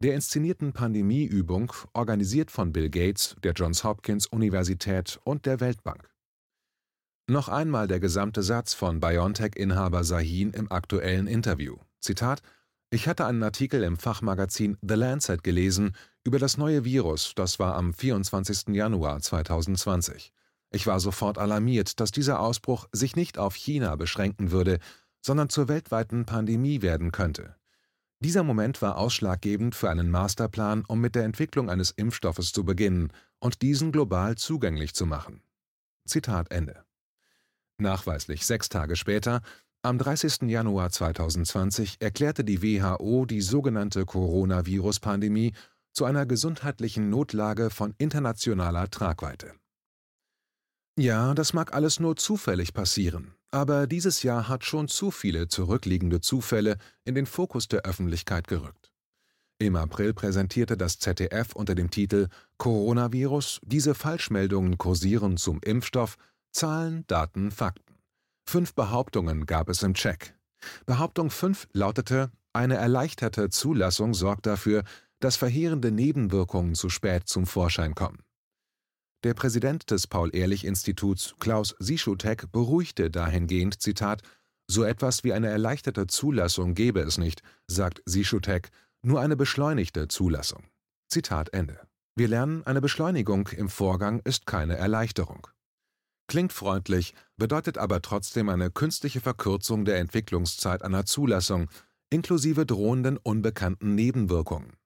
der 0.00 0.14
inszenierten 0.14 0.72
Pandemieübung, 0.72 1.72
organisiert 1.92 2.52
von 2.52 2.72
Bill 2.72 2.88
Gates, 2.88 3.34
der 3.42 3.52
Johns 3.52 3.82
Hopkins 3.82 4.26
Universität 4.26 5.18
und 5.24 5.44
der 5.44 5.58
Weltbank. 5.58 6.08
Noch 7.28 7.48
einmal 7.48 7.88
der 7.88 7.98
gesamte 7.98 8.42
Satz 8.42 8.74
von 8.74 9.00
BioNTech-Inhaber 9.00 10.04
Sahin 10.04 10.52
im 10.52 10.70
aktuellen 10.70 11.26
Interview. 11.26 11.76
Zitat: 12.00 12.42
Ich 12.90 13.08
hatte 13.08 13.26
einen 13.26 13.42
Artikel 13.42 13.82
im 13.82 13.96
Fachmagazin 13.96 14.78
The 14.82 14.94
Lancet 14.94 15.42
gelesen 15.42 15.96
über 16.24 16.38
das 16.38 16.56
neue 16.56 16.84
Virus, 16.84 17.32
das 17.34 17.58
war 17.58 17.74
am 17.74 17.92
24. 17.92 18.68
Januar 18.68 19.20
2020. 19.20 20.32
Ich 20.70 20.86
war 20.86 21.00
sofort 21.00 21.38
alarmiert, 21.38 21.98
dass 21.98 22.12
dieser 22.12 22.40
Ausbruch 22.40 22.86
sich 22.92 23.16
nicht 23.16 23.36
auf 23.36 23.56
China 23.56 23.96
beschränken 23.96 24.52
würde, 24.52 24.78
sondern 25.20 25.48
zur 25.48 25.68
weltweiten 25.68 26.24
Pandemie 26.24 26.82
werden 26.82 27.10
könnte. 27.10 27.57
Dieser 28.20 28.42
Moment 28.42 28.82
war 28.82 28.98
ausschlaggebend 28.98 29.76
für 29.76 29.90
einen 29.90 30.10
Masterplan, 30.10 30.84
um 30.86 31.00
mit 31.00 31.14
der 31.14 31.24
Entwicklung 31.24 31.70
eines 31.70 31.92
Impfstoffes 31.92 32.52
zu 32.52 32.64
beginnen 32.64 33.12
und 33.38 33.62
diesen 33.62 33.92
global 33.92 34.36
zugänglich 34.36 34.94
zu 34.94 35.06
machen. 35.06 35.42
Zitat 36.04 36.50
Ende. 36.50 36.84
Nachweislich 37.78 38.44
sechs 38.44 38.68
Tage 38.68 38.96
später, 38.96 39.40
am 39.82 39.98
30. 39.98 40.42
Januar 40.50 40.90
2020, 40.90 41.98
erklärte 42.00 42.42
die 42.42 42.60
WHO 42.60 43.24
die 43.24 43.40
sogenannte 43.40 44.04
Coronavirus-Pandemie 44.04 45.52
zu 45.92 46.04
einer 46.04 46.26
gesundheitlichen 46.26 47.10
Notlage 47.10 47.70
von 47.70 47.94
internationaler 47.98 48.90
Tragweite. 48.90 49.54
Ja, 50.98 51.34
das 51.34 51.52
mag 51.52 51.72
alles 51.72 52.00
nur 52.00 52.16
zufällig 52.16 52.74
passieren, 52.74 53.34
aber 53.50 53.86
dieses 53.86 54.22
Jahr 54.22 54.48
hat 54.48 54.64
schon 54.64 54.88
zu 54.88 55.10
viele 55.10 55.48
zurückliegende 55.48 56.20
Zufälle 56.20 56.78
in 57.04 57.14
den 57.14 57.26
Fokus 57.26 57.68
der 57.68 57.82
Öffentlichkeit 57.82 58.48
gerückt. 58.48 58.90
Im 59.58 59.74
April 59.74 60.14
präsentierte 60.14 60.76
das 60.76 60.98
ZDF 60.98 61.54
unter 61.54 61.74
dem 61.74 61.90
Titel 61.90 62.28
Coronavirus 62.58 63.60
Diese 63.64 63.94
Falschmeldungen 63.94 64.78
kursieren 64.78 65.36
zum 65.36 65.60
Impfstoff 65.62 66.16
Zahlen, 66.52 67.04
Daten, 67.08 67.50
Fakten. 67.50 67.94
Fünf 68.48 68.74
Behauptungen 68.74 69.46
gab 69.46 69.68
es 69.68 69.82
im 69.82 69.94
Check. 69.94 70.34
Behauptung 70.86 71.30
5 71.30 71.68
lautete, 71.72 72.30
eine 72.52 72.76
erleichterte 72.76 73.50
Zulassung 73.50 74.14
sorgt 74.14 74.46
dafür, 74.46 74.84
dass 75.20 75.36
verheerende 75.36 75.90
Nebenwirkungen 75.90 76.74
zu 76.74 76.88
spät 76.88 77.28
zum 77.28 77.46
Vorschein 77.46 77.94
kommen. 77.94 78.22
Der 79.24 79.34
Präsident 79.34 79.90
des 79.90 80.06
Paul-Ehrlich-Instituts, 80.06 81.34
Klaus 81.40 81.74
Sischutek, 81.80 82.52
beruhigte 82.52 83.10
dahingehend, 83.10 83.82
Zitat, 83.82 84.22
so 84.68 84.84
etwas 84.84 85.24
wie 85.24 85.32
eine 85.32 85.48
erleichterte 85.48 86.06
Zulassung 86.06 86.74
gebe 86.74 87.00
es 87.00 87.18
nicht, 87.18 87.42
sagt 87.66 88.00
Sischutek, 88.04 88.70
nur 89.02 89.20
eine 89.20 89.34
beschleunigte 89.34 90.06
Zulassung. 90.06 90.62
Zitat 91.08 91.52
Ende. 91.52 91.80
Wir 92.14 92.28
lernen, 92.28 92.64
eine 92.64 92.80
Beschleunigung 92.80 93.48
im 93.48 93.68
Vorgang 93.68 94.20
ist 94.22 94.46
keine 94.46 94.76
Erleichterung. 94.76 95.48
Klingt 96.28 96.52
freundlich, 96.52 97.14
bedeutet 97.36 97.76
aber 97.76 98.02
trotzdem 98.02 98.48
eine 98.48 98.70
künstliche 98.70 99.20
Verkürzung 99.20 99.84
der 99.84 99.98
Entwicklungszeit 99.98 100.82
einer 100.82 101.06
Zulassung, 101.06 101.68
inklusive 102.10 102.66
drohenden 102.66 103.16
unbekannten 103.16 103.96
Nebenwirkungen. 103.96 104.77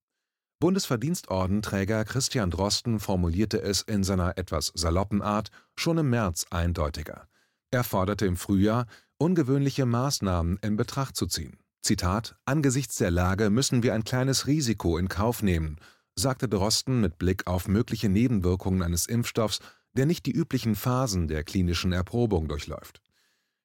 Bundesverdienstordenträger 0.63 2.05
Christian 2.05 2.53
Drosten 2.53 3.01
formulierte 3.01 3.61
es 3.61 3.83
in 3.83 4.05
seiner 4.05 4.39
etwas 4.39 4.71
saloppen 4.77 5.21
Art 5.21 5.51
schon 5.75 5.99
im 5.99 6.09
März 6.09 6.47
eindeutiger. 6.51 7.27
Er 7.73 7.83
forderte 7.83 8.27
im 8.27 8.37
Frühjahr, 8.37 8.87
ungewöhnliche 9.19 9.87
Maßnahmen 9.87 10.61
in 10.63 10.77
Betracht 10.77 11.17
zu 11.17 11.27
ziehen. 11.27 11.59
Zitat: 11.81 12.37
Angesichts 12.45 12.95
der 12.95 13.11
Lage 13.11 13.51
müssen 13.51 13.83
wir 13.83 13.93
ein 13.93 14.05
kleines 14.05 14.47
Risiko 14.47 14.99
in 14.99 15.09
Kauf 15.09 15.43
nehmen, 15.43 15.81
sagte 16.15 16.49
Drosten 16.49 17.01
mit 17.01 17.19
Blick 17.19 17.49
auf 17.49 17.67
mögliche 17.67 18.09
Nebenwirkungen 18.09 18.83
eines 18.83 19.07
Impfstoffs, 19.07 19.59
der 19.95 20.07
nicht 20.07 20.27
die 20.27 20.33
üblichen 20.33 20.77
Phasen 20.77 21.27
der 21.27 21.43
klinischen 21.43 21.91
Erprobung 21.91 22.47
durchläuft. 22.47 23.03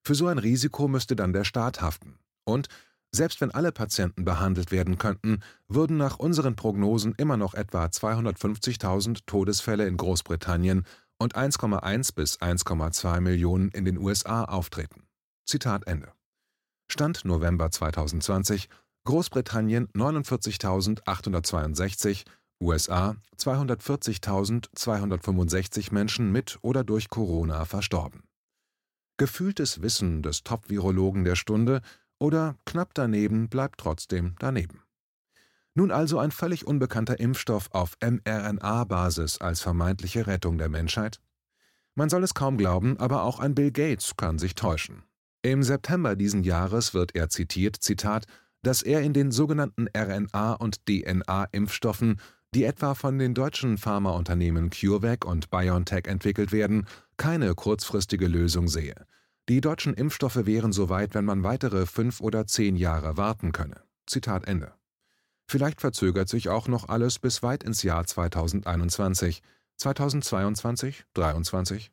Für 0.01 0.15
so 0.15 0.25
ein 0.25 0.39
Risiko 0.39 0.87
müsste 0.87 1.15
dann 1.15 1.31
der 1.31 1.43
Staat 1.43 1.79
haften. 1.79 2.17
Und 2.43 2.69
selbst 3.11 3.41
wenn 3.41 3.51
alle 3.51 3.71
Patienten 3.71 4.25
behandelt 4.25 4.71
werden 4.71 4.97
könnten, 4.97 5.41
würden 5.67 5.97
nach 5.97 6.17
unseren 6.19 6.55
Prognosen 6.55 7.13
immer 7.17 7.37
noch 7.37 7.53
etwa 7.53 7.85
250.000 7.85 9.21
Todesfälle 9.25 9.87
in 9.87 9.97
Großbritannien 9.97 10.85
und 11.17 11.35
1,1 11.35 12.13
bis 12.13 12.39
1,2 12.39 13.21
Millionen 13.21 13.69
in 13.69 13.85
den 13.85 13.97
USA 13.97 14.43
auftreten. 14.43 15.07
Zitat 15.45 15.87
Ende. 15.87 16.11
Stand 16.89 17.25
November 17.25 17.71
2020 17.71 18.69
Großbritannien 19.05 19.87
49.862, 19.93 22.25
USA 22.61 23.15
240.265 23.37 25.93
Menschen 25.93 26.31
mit 26.31 26.59
oder 26.61 26.83
durch 26.83 27.09
Corona 27.09 27.65
verstorben. 27.65 28.23
Gefühltes 29.17 29.81
Wissen 29.81 30.21
des 30.23 30.43
Top-Virologen 30.43 31.23
der 31.23 31.35
Stunde 31.35 31.81
oder 32.19 32.55
knapp 32.65 32.93
daneben 32.93 33.49
bleibt 33.49 33.79
trotzdem 33.79 34.35
daneben. 34.39 34.83
Nun 35.73 35.91
also 35.91 36.17
ein 36.17 36.31
völlig 36.31 36.65
unbekannter 36.65 37.19
Impfstoff 37.19 37.69
auf 37.71 37.97
mRNA-Basis 38.01 39.39
als 39.39 39.61
vermeintliche 39.61 40.25
Rettung 40.25 40.57
der 40.57 40.69
Menschheit? 40.69 41.21
Man 41.93 42.09
soll 42.09 42.23
es 42.23 42.33
kaum 42.33 42.57
glauben, 42.57 42.99
aber 42.99 43.23
auch 43.23 43.39
ein 43.39 43.53
Bill 43.53 43.71
Gates 43.71 44.15
kann 44.17 44.39
sich 44.39 44.55
täuschen. 44.55 45.03
Im 45.43 45.63
September 45.63 46.15
diesen 46.15 46.43
Jahres 46.43 46.93
wird 46.93 47.15
er 47.15 47.29
zitiert, 47.29 47.77
Zitat, 47.79 48.25
dass 48.63 48.81
er 48.81 49.01
in 49.01 49.13
den 49.13 49.31
sogenannten 49.31 49.87
RNA- 49.89 50.57
und 50.57 50.85
DNA-Impfstoffen, 50.87 52.19
die 52.53 52.63
etwa 52.63 52.95
von 52.95 53.19
den 53.19 53.33
deutschen 53.33 53.77
Pharmaunternehmen 53.77 54.71
CureVac 54.71 55.25
und 55.25 55.49
BioNTech 55.49 56.07
entwickelt 56.07 56.51
werden, 56.51 56.87
keine 57.17 57.53
kurzfristige 57.53 58.27
Lösung 58.27 58.67
sehe. 58.67 59.05
Die 59.49 59.61
deutschen 59.61 59.93
Impfstoffe 59.93 60.45
wären 60.45 60.73
soweit, 60.73 61.13
wenn 61.13 61.23
man 61.23 61.43
weitere 61.43 61.85
fünf 61.85 62.19
oder 62.19 62.47
zehn 62.47 62.75
Jahre 62.75 63.15
warten 63.15 63.53
könne. 63.53 63.81
Zitat 64.05 64.45
Ende. 64.45 64.73
Vielleicht 65.49 65.79
verzögert 65.79 66.27
sich 66.27 66.49
auch 66.49 66.67
noch 66.67 66.89
alles 66.89 67.19
bis 67.19 67.41
weit 67.43 67.63
ins 67.63 67.81
Jahr 67.81 68.05
2021, 68.05 69.41
2022, 69.77 71.05
2023. 71.13 71.91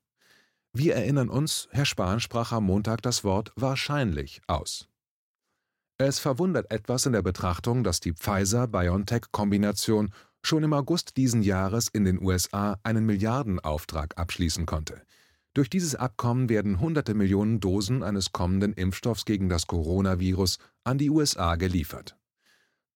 Wir 0.73 0.97
erinnern 0.97 1.29
uns, 1.29 1.69
Herr 1.71 1.85
Spahn 1.85 2.19
sprach 2.19 2.51
am 2.51 2.65
Montag 2.65 3.03
das 3.03 3.23
Wort 3.23 3.53
wahrscheinlich 3.55 4.41
aus. 4.49 4.89
Es 5.97 6.19
verwundert 6.19 6.73
etwas 6.73 7.07
in 7.07 7.13
der 7.13 7.23
Betrachtung, 7.23 7.85
dass 7.85 8.01
die 8.01 8.15
Pfizer-BioNTech-Kombination 8.15 10.13
schon 10.43 10.65
im 10.65 10.73
August 10.73 11.17
diesen 11.17 11.43
Jahres 11.43 11.87
in 11.87 12.05
den 12.05 12.21
USA 12.21 12.81
einen 12.83 13.07
Milliardenauftrag 13.07 14.19
abschließen 14.19 14.67
konnte. 14.67 15.01
Durch 15.55 15.71
dieses 15.71 15.95
Abkommen 15.95 16.49
werden 16.49 16.81
hunderte 16.81 17.15
Millionen 17.15 17.61
Dosen 17.61 18.03
eines 18.03 18.33
kommenden 18.33 18.73
Impfstoffs 18.73 19.25
gegen 19.25 19.49
das 19.49 19.69
Coronavirus 19.69 20.59
an 20.83 20.99
die 20.99 21.11
USA 21.11 21.55
geliefert. 21.55 22.17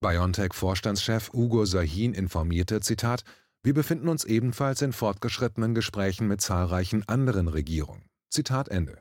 BioNTech-Vorstandschef 0.01 1.33
Ugo 1.33 1.65
Sahin 1.65 2.15
informierte, 2.15 2.81
Zitat, 2.81 3.23
wir 3.63 3.75
befinden 3.75 4.09
uns 4.09 4.25
ebenfalls 4.25 4.83
in 4.83 4.93
fortgeschrittenen 4.93 5.75
Gesprächen 5.75 6.27
mit 6.27 6.41
zahlreichen 6.41 7.07
anderen 7.09 7.47
Regierungen. 7.49 8.09
Zitat 8.31 8.69
Ende. 8.69 9.01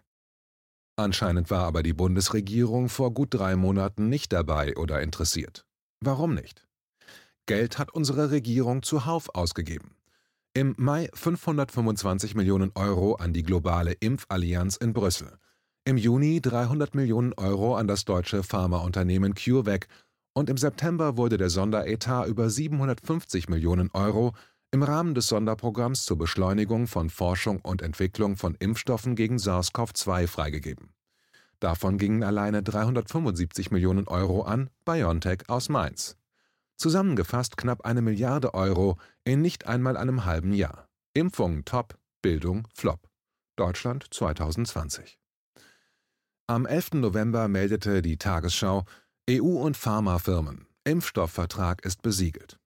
Anscheinend 0.95 1.49
war 1.51 1.65
aber 1.65 1.83
die 1.83 1.93
Bundesregierung 1.93 2.89
vor 2.89 3.11
gut 3.13 3.33
drei 3.33 3.55
Monaten 3.55 4.09
nicht 4.09 4.33
dabei 4.33 4.75
oder 4.77 5.01
interessiert. 5.01 5.65
Warum 5.99 6.33
nicht? 6.33 6.67
Geld 7.47 7.77
hat 7.77 7.91
unsere 7.91 8.31
Regierung 8.31 8.83
zuhauf 8.83 9.33
ausgegeben. 9.35 9.96
Im 10.57 10.73
Mai 10.79 11.07
525 11.13 12.33
Millionen 12.33 12.71
Euro 12.73 13.13
an 13.13 13.31
die 13.31 13.43
globale 13.43 13.91
Impfallianz 13.91 14.75
in 14.75 14.91
Brüssel. 14.91 15.37
Im 15.85 15.97
Juni 15.97 16.41
300 16.41 16.95
Millionen 16.95 17.33
Euro 17.33 17.75
an 17.75 17.87
das 17.87 18.05
deutsche 18.05 18.41
Pharmaunternehmen 18.41 19.35
CureVac 19.35 19.87
und 20.33 20.49
im 20.49 20.57
September 20.57 21.15
wurde 21.15 21.37
der 21.37 21.51
Sonderetat 21.51 22.27
über 22.27 22.49
750 22.49 23.49
Millionen 23.49 23.91
Euro 23.93 24.33
im 24.71 24.81
Rahmen 24.81 25.13
des 25.13 25.27
Sonderprogramms 25.27 26.05
zur 26.05 26.17
Beschleunigung 26.17 26.87
von 26.87 27.11
Forschung 27.11 27.59
und 27.59 27.83
Entwicklung 27.83 28.35
von 28.35 28.55
Impfstoffen 28.55 29.15
gegen 29.15 29.37
SARS-CoV-2 29.37 30.25
freigegeben. 30.25 30.89
Davon 31.59 31.99
gingen 31.99 32.23
alleine 32.23 32.63
375 32.63 33.69
Millionen 33.69 34.07
Euro 34.07 34.41
an 34.41 34.71
BioNTech 34.85 35.49
aus 35.49 35.69
Mainz. 35.69 36.17
Zusammengefasst 36.77 37.57
knapp 37.57 37.85
eine 37.85 38.01
Milliarde 38.01 38.53
Euro 38.53 38.97
in 39.23 39.41
nicht 39.41 39.67
einmal 39.67 39.97
einem 39.97 40.25
halben 40.25 40.53
Jahr. 40.53 40.87
Impfungen 41.13 41.65
top, 41.65 41.97
Bildung 42.21 42.67
flop. 42.73 43.09
Deutschland 43.55 44.05
2020. 44.11 45.19
Am 46.45 46.65
11. 46.65 46.93
November 46.93 47.47
meldete 47.47 48.01
die 48.01 48.17
Tagesschau, 48.17 48.85
EU 49.29 49.57
und 49.59 49.75
Pharmafirmen, 49.75 50.67
Impfstoffvertrag 50.85 51.83
ist 51.83 52.01
besiegelt. 52.01 52.59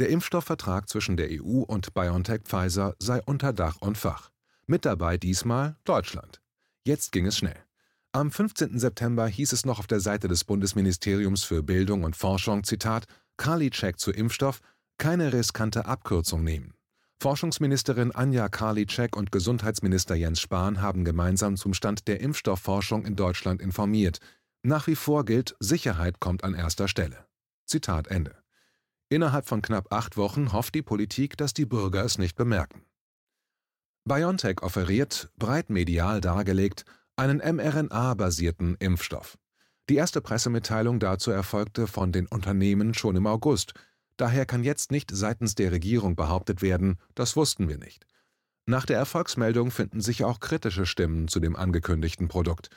Der 0.00 0.08
Impfstoffvertrag 0.08 0.88
zwischen 0.88 1.16
der 1.16 1.28
EU 1.30 1.60
und 1.60 1.94
BioNTech 1.94 2.42
Pfizer 2.42 2.96
sei 2.98 3.22
unter 3.22 3.52
Dach 3.52 3.76
und 3.80 3.96
Fach. 3.96 4.30
Mit 4.66 4.84
dabei 4.84 5.18
diesmal 5.18 5.76
Deutschland. 5.84 6.40
Jetzt 6.84 7.12
ging 7.12 7.26
es 7.26 7.36
schnell. 7.36 7.62
Am 8.10 8.32
15. 8.32 8.78
September 8.78 9.28
hieß 9.28 9.52
es 9.52 9.64
noch 9.64 9.78
auf 9.78 9.86
der 9.86 10.00
Seite 10.00 10.26
des 10.26 10.42
Bundesministeriums 10.42 11.44
für 11.44 11.62
Bildung 11.62 12.02
und 12.02 12.16
Forschung, 12.16 12.64
Zitat, 12.64 13.06
Karliczek 13.36 13.98
zu 13.98 14.10
Impfstoff, 14.10 14.60
keine 14.98 15.32
riskante 15.32 15.86
Abkürzung 15.86 16.44
nehmen. 16.44 16.74
Forschungsministerin 17.20 18.12
Anja 18.12 18.48
Karliczek 18.48 19.16
und 19.16 19.32
Gesundheitsminister 19.32 20.14
Jens 20.14 20.40
Spahn 20.40 20.82
haben 20.82 21.04
gemeinsam 21.04 21.56
zum 21.56 21.72
Stand 21.72 22.06
der 22.06 22.20
Impfstoffforschung 22.20 23.06
in 23.06 23.16
Deutschland 23.16 23.62
informiert. 23.62 24.18
Nach 24.62 24.86
wie 24.86 24.96
vor 24.96 25.24
gilt, 25.24 25.56
Sicherheit 25.58 26.20
kommt 26.20 26.44
an 26.44 26.54
erster 26.54 26.88
Stelle. 26.88 27.26
Zitat 27.66 28.08
Ende. 28.08 28.36
Innerhalb 29.08 29.46
von 29.46 29.62
knapp 29.62 29.92
acht 29.92 30.16
Wochen 30.16 30.52
hofft 30.52 30.74
die 30.74 30.82
Politik, 30.82 31.36
dass 31.36 31.54
die 31.54 31.66
Bürger 31.66 32.04
es 32.04 32.18
nicht 32.18 32.36
bemerken. 32.36 32.82
BioNTech 34.04 34.62
offeriert, 34.62 35.30
breit 35.36 35.70
medial 35.70 36.20
dargelegt, 36.20 36.84
einen 37.16 37.38
mRNA-basierten 37.38 38.76
Impfstoff. 38.80 39.38
Die 39.90 39.96
erste 39.96 40.20
Pressemitteilung 40.20 40.98
dazu 40.98 41.30
erfolgte 41.30 41.86
von 41.86 42.10
den 42.10 42.26
Unternehmen 42.26 42.94
schon 42.94 43.16
im 43.16 43.26
August, 43.26 43.74
daher 44.16 44.46
kann 44.46 44.64
jetzt 44.64 44.90
nicht 44.90 45.10
seitens 45.12 45.54
der 45.54 45.72
Regierung 45.72 46.16
behauptet 46.16 46.62
werden, 46.62 46.98
das 47.14 47.36
wussten 47.36 47.68
wir 47.68 47.78
nicht. 47.78 48.06
Nach 48.66 48.86
der 48.86 48.96
Erfolgsmeldung 48.96 49.70
finden 49.70 50.00
sich 50.00 50.24
auch 50.24 50.40
kritische 50.40 50.86
Stimmen 50.86 51.28
zu 51.28 51.38
dem 51.38 51.54
angekündigten 51.54 52.28
Produkt. 52.28 52.70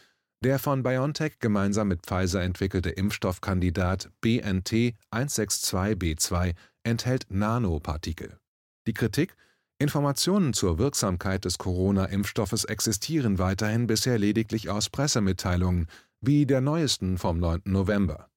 Der 0.43 0.60
von 0.60 0.84
BioNTech 0.84 1.39
gemeinsam 1.39 1.88
mit 1.88 2.06
Pfizer 2.06 2.41
entwickelte 2.41 2.89
Impfstoffkandidat 2.89 4.12
BNT 4.20 4.93
162b2 5.12 6.54
enthält 6.84 7.26
Nanopartikel. 7.30 8.38
Die 8.86 8.93
Kritik? 8.93 9.36
Informationen 9.80 10.54
zur 10.54 10.80
Wirksamkeit 10.80 11.46
des 11.46 11.58
Corona-Impfstoffes 11.58 12.65
existieren 12.65 13.38
weiterhin 13.38 13.88
bisher 13.88 14.17
lediglich 14.17 14.70
aus 14.70 14.89
Pressemitteilungen, 14.89 15.88
wie 16.21 16.45
der 16.45 16.62
neuesten 16.62 17.17
vom 17.17 17.39
9. 17.39 17.62
November. 17.65 18.30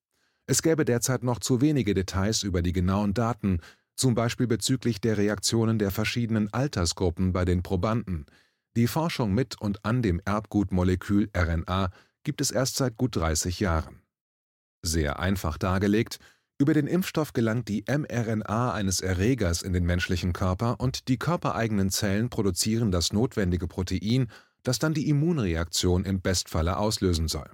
Es 0.47 0.63
gäbe 0.63 0.85
derzeit 0.85 1.23
noch 1.23 1.39
zu 1.39 1.61
wenige 1.61 1.95
Details 1.95 2.43
über 2.43 2.63
die 2.63 2.73
genauen 2.73 3.15
Daten, 3.15 3.61
zum 3.97 4.15
Beispiel 4.15 4.47
bezüglich 4.47 5.01
der 5.01 5.19
Reaktionen 5.19 5.79
der 5.79 5.91
verschiedenen 5.91 6.53
Altersgruppen 6.53 7.33
bei 7.33 7.45
den 7.45 7.63
Probanden– 7.63 8.27
die 8.77 8.87
Forschung 8.87 9.35
mit 9.35 9.61
und 9.61 9.85
an 9.85 10.01
dem 10.01 10.21
Erbgutmolekül 10.25 11.29
RNA 11.37 11.91
gibt 12.23 12.41
es 12.41 12.53
erst 12.53 12.77
seit 12.77 12.97
gut 12.97 13.17
30 13.17 13.59
Jahren. 13.59 14.01
Sehr 14.83 15.19
einfach 15.19 15.59
dargelegt, 15.59 16.21
über 16.57 16.73
den 16.73 16.87
Impfstoff 16.87 17.33
gelangt 17.33 17.69
die 17.69 17.85
mRNA 17.89 18.73
eines 18.73 19.01
Erregers 19.01 19.63
in 19.63 19.73
den 19.73 19.85
menschlichen 19.85 20.33
Körper 20.33 20.79
und 20.79 21.09
die 21.09 21.19
körpereigenen 21.19 21.91
Zellen 21.91 22.31
produzieren 22.31 22.93
das 22.93 23.13
notwendige 23.13 23.67
Protein, 23.67 24.31
das 24.63 24.79
dann 24.79 24.95
die 24.95 25.09
Immunreaktion 25.09 26.05
im 26.05 26.21
Bestfalle 26.21 26.77
auslösen 26.77 27.27
soll. 27.27 27.51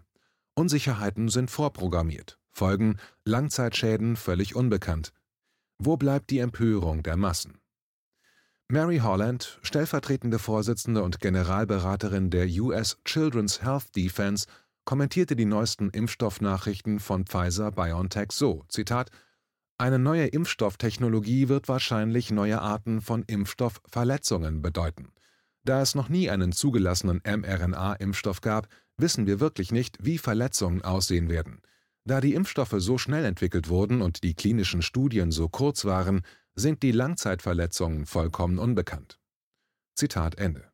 Unsicherheiten 0.58 1.28
sind 1.28 1.50
vorprogrammiert, 1.50 2.38
Folgen, 2.50 2.96
Langzeitschäden 3.26 4.16
völlig 4.16 4.56
unbekannt. 4.56 5.12
Wo 5.78 5.98
bleibt 5.98 6.30
die 6.30 6.38
Empörung 6.38 7.02
der 7.02 7.18
Massen? 7.18 7.58
Mary 8.68 8.98
Holland, 8.98 9.60
stellvertretende 9.62 10.38
Vorsitzende 10.38 11.02
und 11.02 11.20
Generalberaterin 11.20 12.30
der 12.30 12.46
US 12.62 12.96
Children's 13.04 13.62
Health 13.62 13.94
Defense, 13.94 14.46
kommentierte 14.86 15.36
die 15.36 15.44
neuesten 15.44 15.90
Impfstoffnachrichten 15.90 17.00
von 17.00 17.26
Pfizer-BioNTech 17.26 18.32
so: 18.32 18.64
Zitat, 18.68 19.10
Eine 19.76 19.98
neue 19.98 20.26
Impfstofftechnologie 20.26 21.50
wird 21.50 21.68
wahrscheinlich 21.68 22.30
neue 22.30 22.62
Arten 22.62 23.02
von 23.02 23.24
Impfstoffverletzungen 23.24 24.62
bedeuten. 24.62 25.12
Da 25.64 25.82
es 25.82 25.94
noch 25.94 26.08
nie 26.08 26.30
einen 26.30 26.52
zugelassenen 26.52 27.20
mRNA-Impfstoff 27.24 28.40
gab, 28.40 28.68
wissen 28.98 29.26
wir 29.26 29.40
wirklich 29.40 29.72
nicht, 29.72 29.98
wie 30.00 30.18
Verletzungen 30.18 30.82
aussehen 30.82 31.28
werden. 31.28 31.60
Da 32.04 32.20
die 32.20 32.34
Impfstoffe 32.34 32.74
so 32.76 32.98
schnell 32.98 33.24
entwickelt 33.24 33.68
wurden 33.68 34.00
und 34.00 34.22
die 34.22 34.34
klinischen 34.34 34.82
Studien 34.82 35.32
so 35.32 35.48
kurz 35.48 35.84
waren, 35.84 36.22
sind 36.54 36.82
die 36.82 36.92
Langzeitverletzungen 36.92 38.06
vollkommen 38.06 38.58
unbekannt. 38.58 39.18
Zitat 39.94 40.36
Ende. 40.38 40.70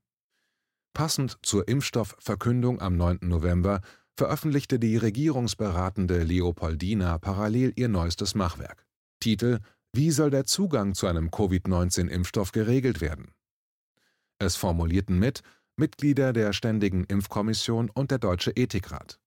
Passend 0.95 1.39
zur 1.43 1.69
Impfstoffverkündung 1.69 2.81
am 2.81 2.97
9. 2.97 3.21
November 3.23 3.81
veröffentlichte 4.15 4.79
die 4.79 4.97
regierungsberatende 4.97 6.23
Leopoldina 6.23 7.19
parallel 7.19 7.73
ihr 7.77 7.89
neuestes 7.89 8.35
Machwerk. 8.35 8.87
Titel 9.21 9.61
Wie 9.93 10.11
soll 10.11 10.31
der 10.31 10.45
Zugang 10.45 10.95
zu 10.95 11.07
einem 11.07 11.31
Covid-19-Impfstoff 11.31 12.53
geregelt 12.53 13.01
werden? 13.01 13.33
Es 14.39 14.57
formulierten 14.57 15.19
mit 15.19 15.43
Mitglieder 15.77 16.33
der 16.33 16.53
Ständigen 16.53 17.05
Impfkommission 17.05 17.91
und 17.91 18.11
der 18.11 18.19
Deutsche 18.19 18.53
Ethikrat. 18.57 19.19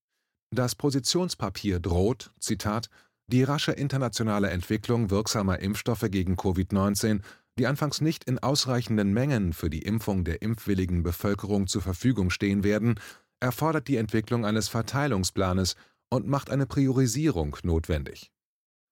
Das 0.52 0.76
Positionspapier 0.76 1.80
droht, 1.80 2.32
Zitat, 2.40 2.90
die 3.28 3.44
rasche 3.44 3.72
internationale 3.72 4.52
Entwicklung 4.52 5.10
wirksamer 5.10 5.60
Impfstoffe 5.60 6.06
gegen 6.12 6.36
Covid-19, 6.36 7.22
die 7.58 7.66
anfangs 7.66 8.00
nicht 8.00 8.26
in 8.26 8.38
ausreichenden 8.40 9.12
Mengen 9.12 9.54
für 9.54 9.70
die 9.72 9.82
Impfung 9.82 10.24
der 10.24 10.42
impfwilligen 10.44 11.02
Bevölkerung 11.02 11.66
zur 11.66 11.82
Verfügung 11.82 12.30
stehen 12.30 12.64
werden, 12.64 13.00
erfordert 13.40 13.88
die 13.88 13.98
Entwicklung 13.98 14.46
eines 14.46 14.68
Verteilungsplanes 14.68 15.76
und 16.10 16.28
macht 16.28 16.52
eine 16.52 16.68
Priorisierung 16.68 17.58
notwendig. 17.64 18.32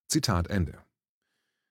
Zitat 0.08 0.48
Ende. 0.48 0.80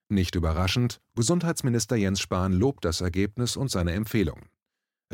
Nicht 0.08 0.34
überraschend, 0.34 1.00
Gesundheitsminister 1.16 1.96
Jens 1.96 2.20
Spahn 2.20 2.52
lobt 2.52 2.84
das 2.84 3.00
Ergebnis 3.00 3.56
und 3.56 3.70
seine 3.70 3.92
Empfehlungen. 3.92 4.51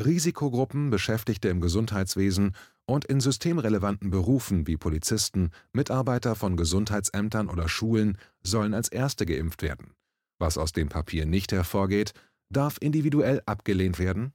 Risikogruppen, 0.03 0.89
Beschäftigte 0.89 1.49
im 1.49 1.59
Gesundheitswesen 1.59 2.55
und 2.85 3.05
in 3.05 3.19
systemrelevanten 3.19 4.09
Berufen 4.09 4.65
wie 4.65 4.77
Polizisten, 4.77 5.51
Mitarbeiter 5.73 6.35
von 6.35 6.55
Gesundheitsämtern 6.55 7.49
oder 7.49 7.67
Schulen 7.67 8.17
sollen 8.41 8.73
als 8.73 8.87
Erste 8.87 9.25
geimpft 9.25 9.61
werden. 9.61 9.93
Was 10.39 10.57
aus 10.57 10.71
dem 10.71 10.87
Papier 10.87 11.25
nicht 11.25 11.51
hervorgeht, 11.51 12.13
darf 12.49 12.77
individuell 12.79 13.41
abgelehnt 13.45 13.99
werden? 13.99 14.33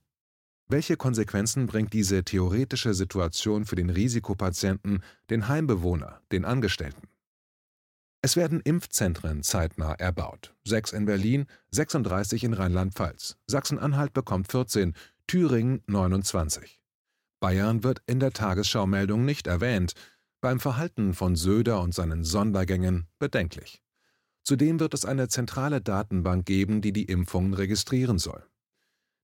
Welche 0.69 0.97
Konsequenzen 0.97 1.67
bringt 1.67 1.93
diese 1.93 2.25
theoretische 2.25 2.95
Situation 2.95 3.65
für 3.65 3.77
den 3.77 3.91
Risikopatienten, 3.91 5.03
den 5.31 5.49
Heimbewohner, 5.49 6.21
den 6.31 6.45
Angestellten? 6.45 7.09
Es 8.25 8.37
werden 8.37 8.61
Impfzentren 8.61 9.43
zeitnah 9.43 9.93
erbaut. 9.93 10.55
Sechs 10.65 10.95
in 10.95 11.05
Berlin, 11.05 11.45
36 11.73 12.45
in 12.45 12.55
Rheinland-Pfalz. 12.55 13.37
Sachsen-Anhalt 13.47 14.15
bekommt 14.15 14.51
14, 14.51 14.95
Thüringen 15.27 15.83
29. 15.87 16.81
Bayern 17.41 17.83
wird 17.83 18.03
in 18.07 18.21
der 18.21 18.33
Tagesschau-Meldung 18.33 19.25
nicht 19.25 19.47
erwähnt, 19.47 19.95
beim 20.41 20.61
Verhalten 20.61 21.15
von 21.15 21.37
Söder 21.37 21.81
und 21.81 21.95
seinen 21.95 22.25
Sondergängen 22.25 23.09
bedenklich. 23.19 23.83
Zudem 24.45 24.79
wird 24.79 24.93
es 24.93 25.07
eine 25.07 25.29
zentrale 25.29 25.81
Datenbank 25.81 26.45
geben, 26.45 26.83
die 26.83 26.93
die 26.93 27.05
Impfungen 27.05 27.55
registrieren 27.55 28.19
soll. 28.19 28.47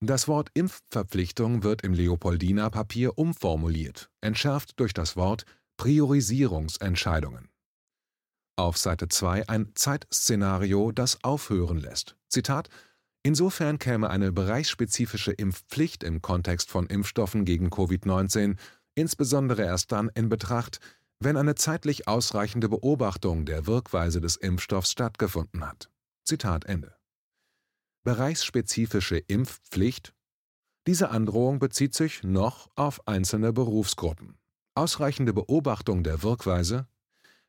Das 0.00 0.28
Wort 0.28 0.48
Impfverpflichtung 0.54 1.62
wird 1.62 1.82
im 1.82 1.92
Leopoldiner 1.92 2.70
Papier 2.70 3.18
umformuliert, 3.18 4.10
entschärft 4.22 4.80
durch 4.80 4.94
das 4.94 5.14
Wort 5.16 5.44
Priorisierungsentscheidungen. 5.76 7.50
Auf 8.56 8.78
Seite 8.78 9.08
2 9.08 9.48
ein 9.48 9.72
Zeitszenario, 9.74 10.92
das 10.92 11.22
aufhören 11.22 11.78
lässt. 11.78 12.16
Zitat 12.28 12.70
Insofern 13.22 13.78
käme 13.78 14.08
eine 14.08 14.32
bereichsspezifische 14.32 15.32
Impfpflicht 15.32 16.02
im 16.04 16.22
Kontext 16.22 16.70
von 16.70 16.86
Impfstoffen 16.86 17.44
gegen 17.44 17.68
Covid-19 17.68 18.56
insbesondere 18.94 19.62
erst 19.62 19.92
dann 19.92 20.10
in 20.14 20.28
Betracht, 20.28 20.78
wenn 21.20 21.36
eine 21.36 21.54
zeitlich 21.54 22.08
ausreichende 22.08 22.68
Beobachtung 22.68 23.44
der 23.44 23.66
Wirkweise 23.66 24.20
des 24.20 24.36
Impfstoffs 24.36 24.92
stattgefunden 24.92 25.66
hat. 25.66 25.90
Zitat 26.24 26.64
Ende. 26.64 26.94
Bereichsspezifische 28.04 29.18
Impfpflicht 29.18 30.14
Diese 30.86 31.10
Androhung 31.10 31.58
bezieht 31.58 31.94
sich 31.94 32.22
noch 32.22 32.70
auf 32.74 33.06
einzelne 33.06 33.52
Berufsgruppen. 33.52 34.38
Ausreichende 34.74 35.34
Beobachtung 35.34 36.02
der 36.02 36.22
Wirkweise 36.22 36.88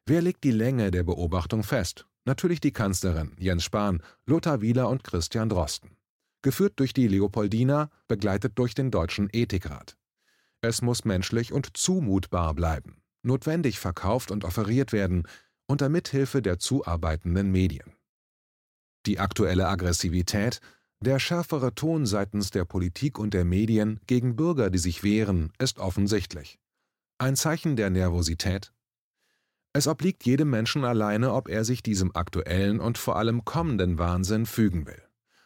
Wer 0.05 0.21
legt 0.21 0.43
die 0.43 0.51
Länge 0.51 0.91
der 0.91 1.03
Beobachtung 1.03 1.63
fest? 1.63 2.07
Natürlich 2.25 2.59
die 2.59 2.71
Kanzlerin, 2.71 3.35
Jens 3.37 3.63
Spahn, 3.63 4.03
Lothar 4.25 4.61
Wieler 4.61 4.89
und 4.89 5.03
Christian 5.03 5.49
Drosten. 5.49 5.97
Geführt 6.41 6.73
durch 6.79 6.93
die 6.93 7.07
Leopoldina, 7.07 7.89
begleitet 8.07 8.57
durch 8.57 8.75
den 8.75 8.91
Deutschen 8.91 9.29
Ethikrat. 9.31 9.97
Es 10.61 10.81
muss 10.81 11.05
menschlich 11.05 11.53
und 11.53 11.75
zumutbar 11.77 12.53
bleiben 12.53 13.01
notwendig 13.23 13.79
verkauft 13.79 14.31
und 14.31 14.43
offeriert 14.43 14.91
werden, 14.91 15.27
unter 15.67 15.89
Mithilfe 15.89 16.41
der 16.41 16.59
zuarbeitenden 16.59 17.51
Medien. 17.51 17.93
Die 19.05 19.19
aktuelle 19.19 19.67
Aggressivität, 19.67 20.59
der 20.99 21.17
schärfere 21.19 21.73
Ton 21.73 22.05
seitens 22.05 22.51
der 22.51 22.65
Politik 22.65 23.17
und 23.17 23.33
der 23.33 23.45
Medien 23.45 23.99
gegen 24.05 24.35
Bürger, 24.35 24.69
die 24.69 24.77
sich 24.77 25.03
wehren, 25.03 25.51
ist 25.57 25.79
offensichtlich. 25.79 26.59
Ein 27.17 27.35
Zeichen 27.35 27.75
der 27.75 27.89
Nervosität? 27.89 28.73
Es 29.73 29.87
obliegt 29.87 30.25
jedem 30.25 30.49
Menschen 30.49 30.83
alleine, 30.83 31.33
ob 31.33 31.47
er 31.47 31.63
sich 31.63 31.81
diesem 31.81 32.13
aktuellen 32.13 32.79
und 32.81 32.97
vor 32.97 33.15
allem 33.15 33.45
kommenden 33.45 33.97
Wahnsinn 33.97 34.45
fügen 34.45 34.85
will. 34.85 35.01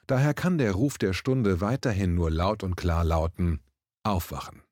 Daher 0.08 0.34
kann 0.34 0.58
der 0.58 0.72
Ruf 0.72 0.98
der 0.98 1.14
Stunde 1.14 1.62
weiterhin 1.62 2.16
nur 2.16 2.32
laut 2.32 2.64
und 2.64 2.76
klar 2.76 3.04
lauten 3.04 3.60
Aufwachen. 4.04 4.64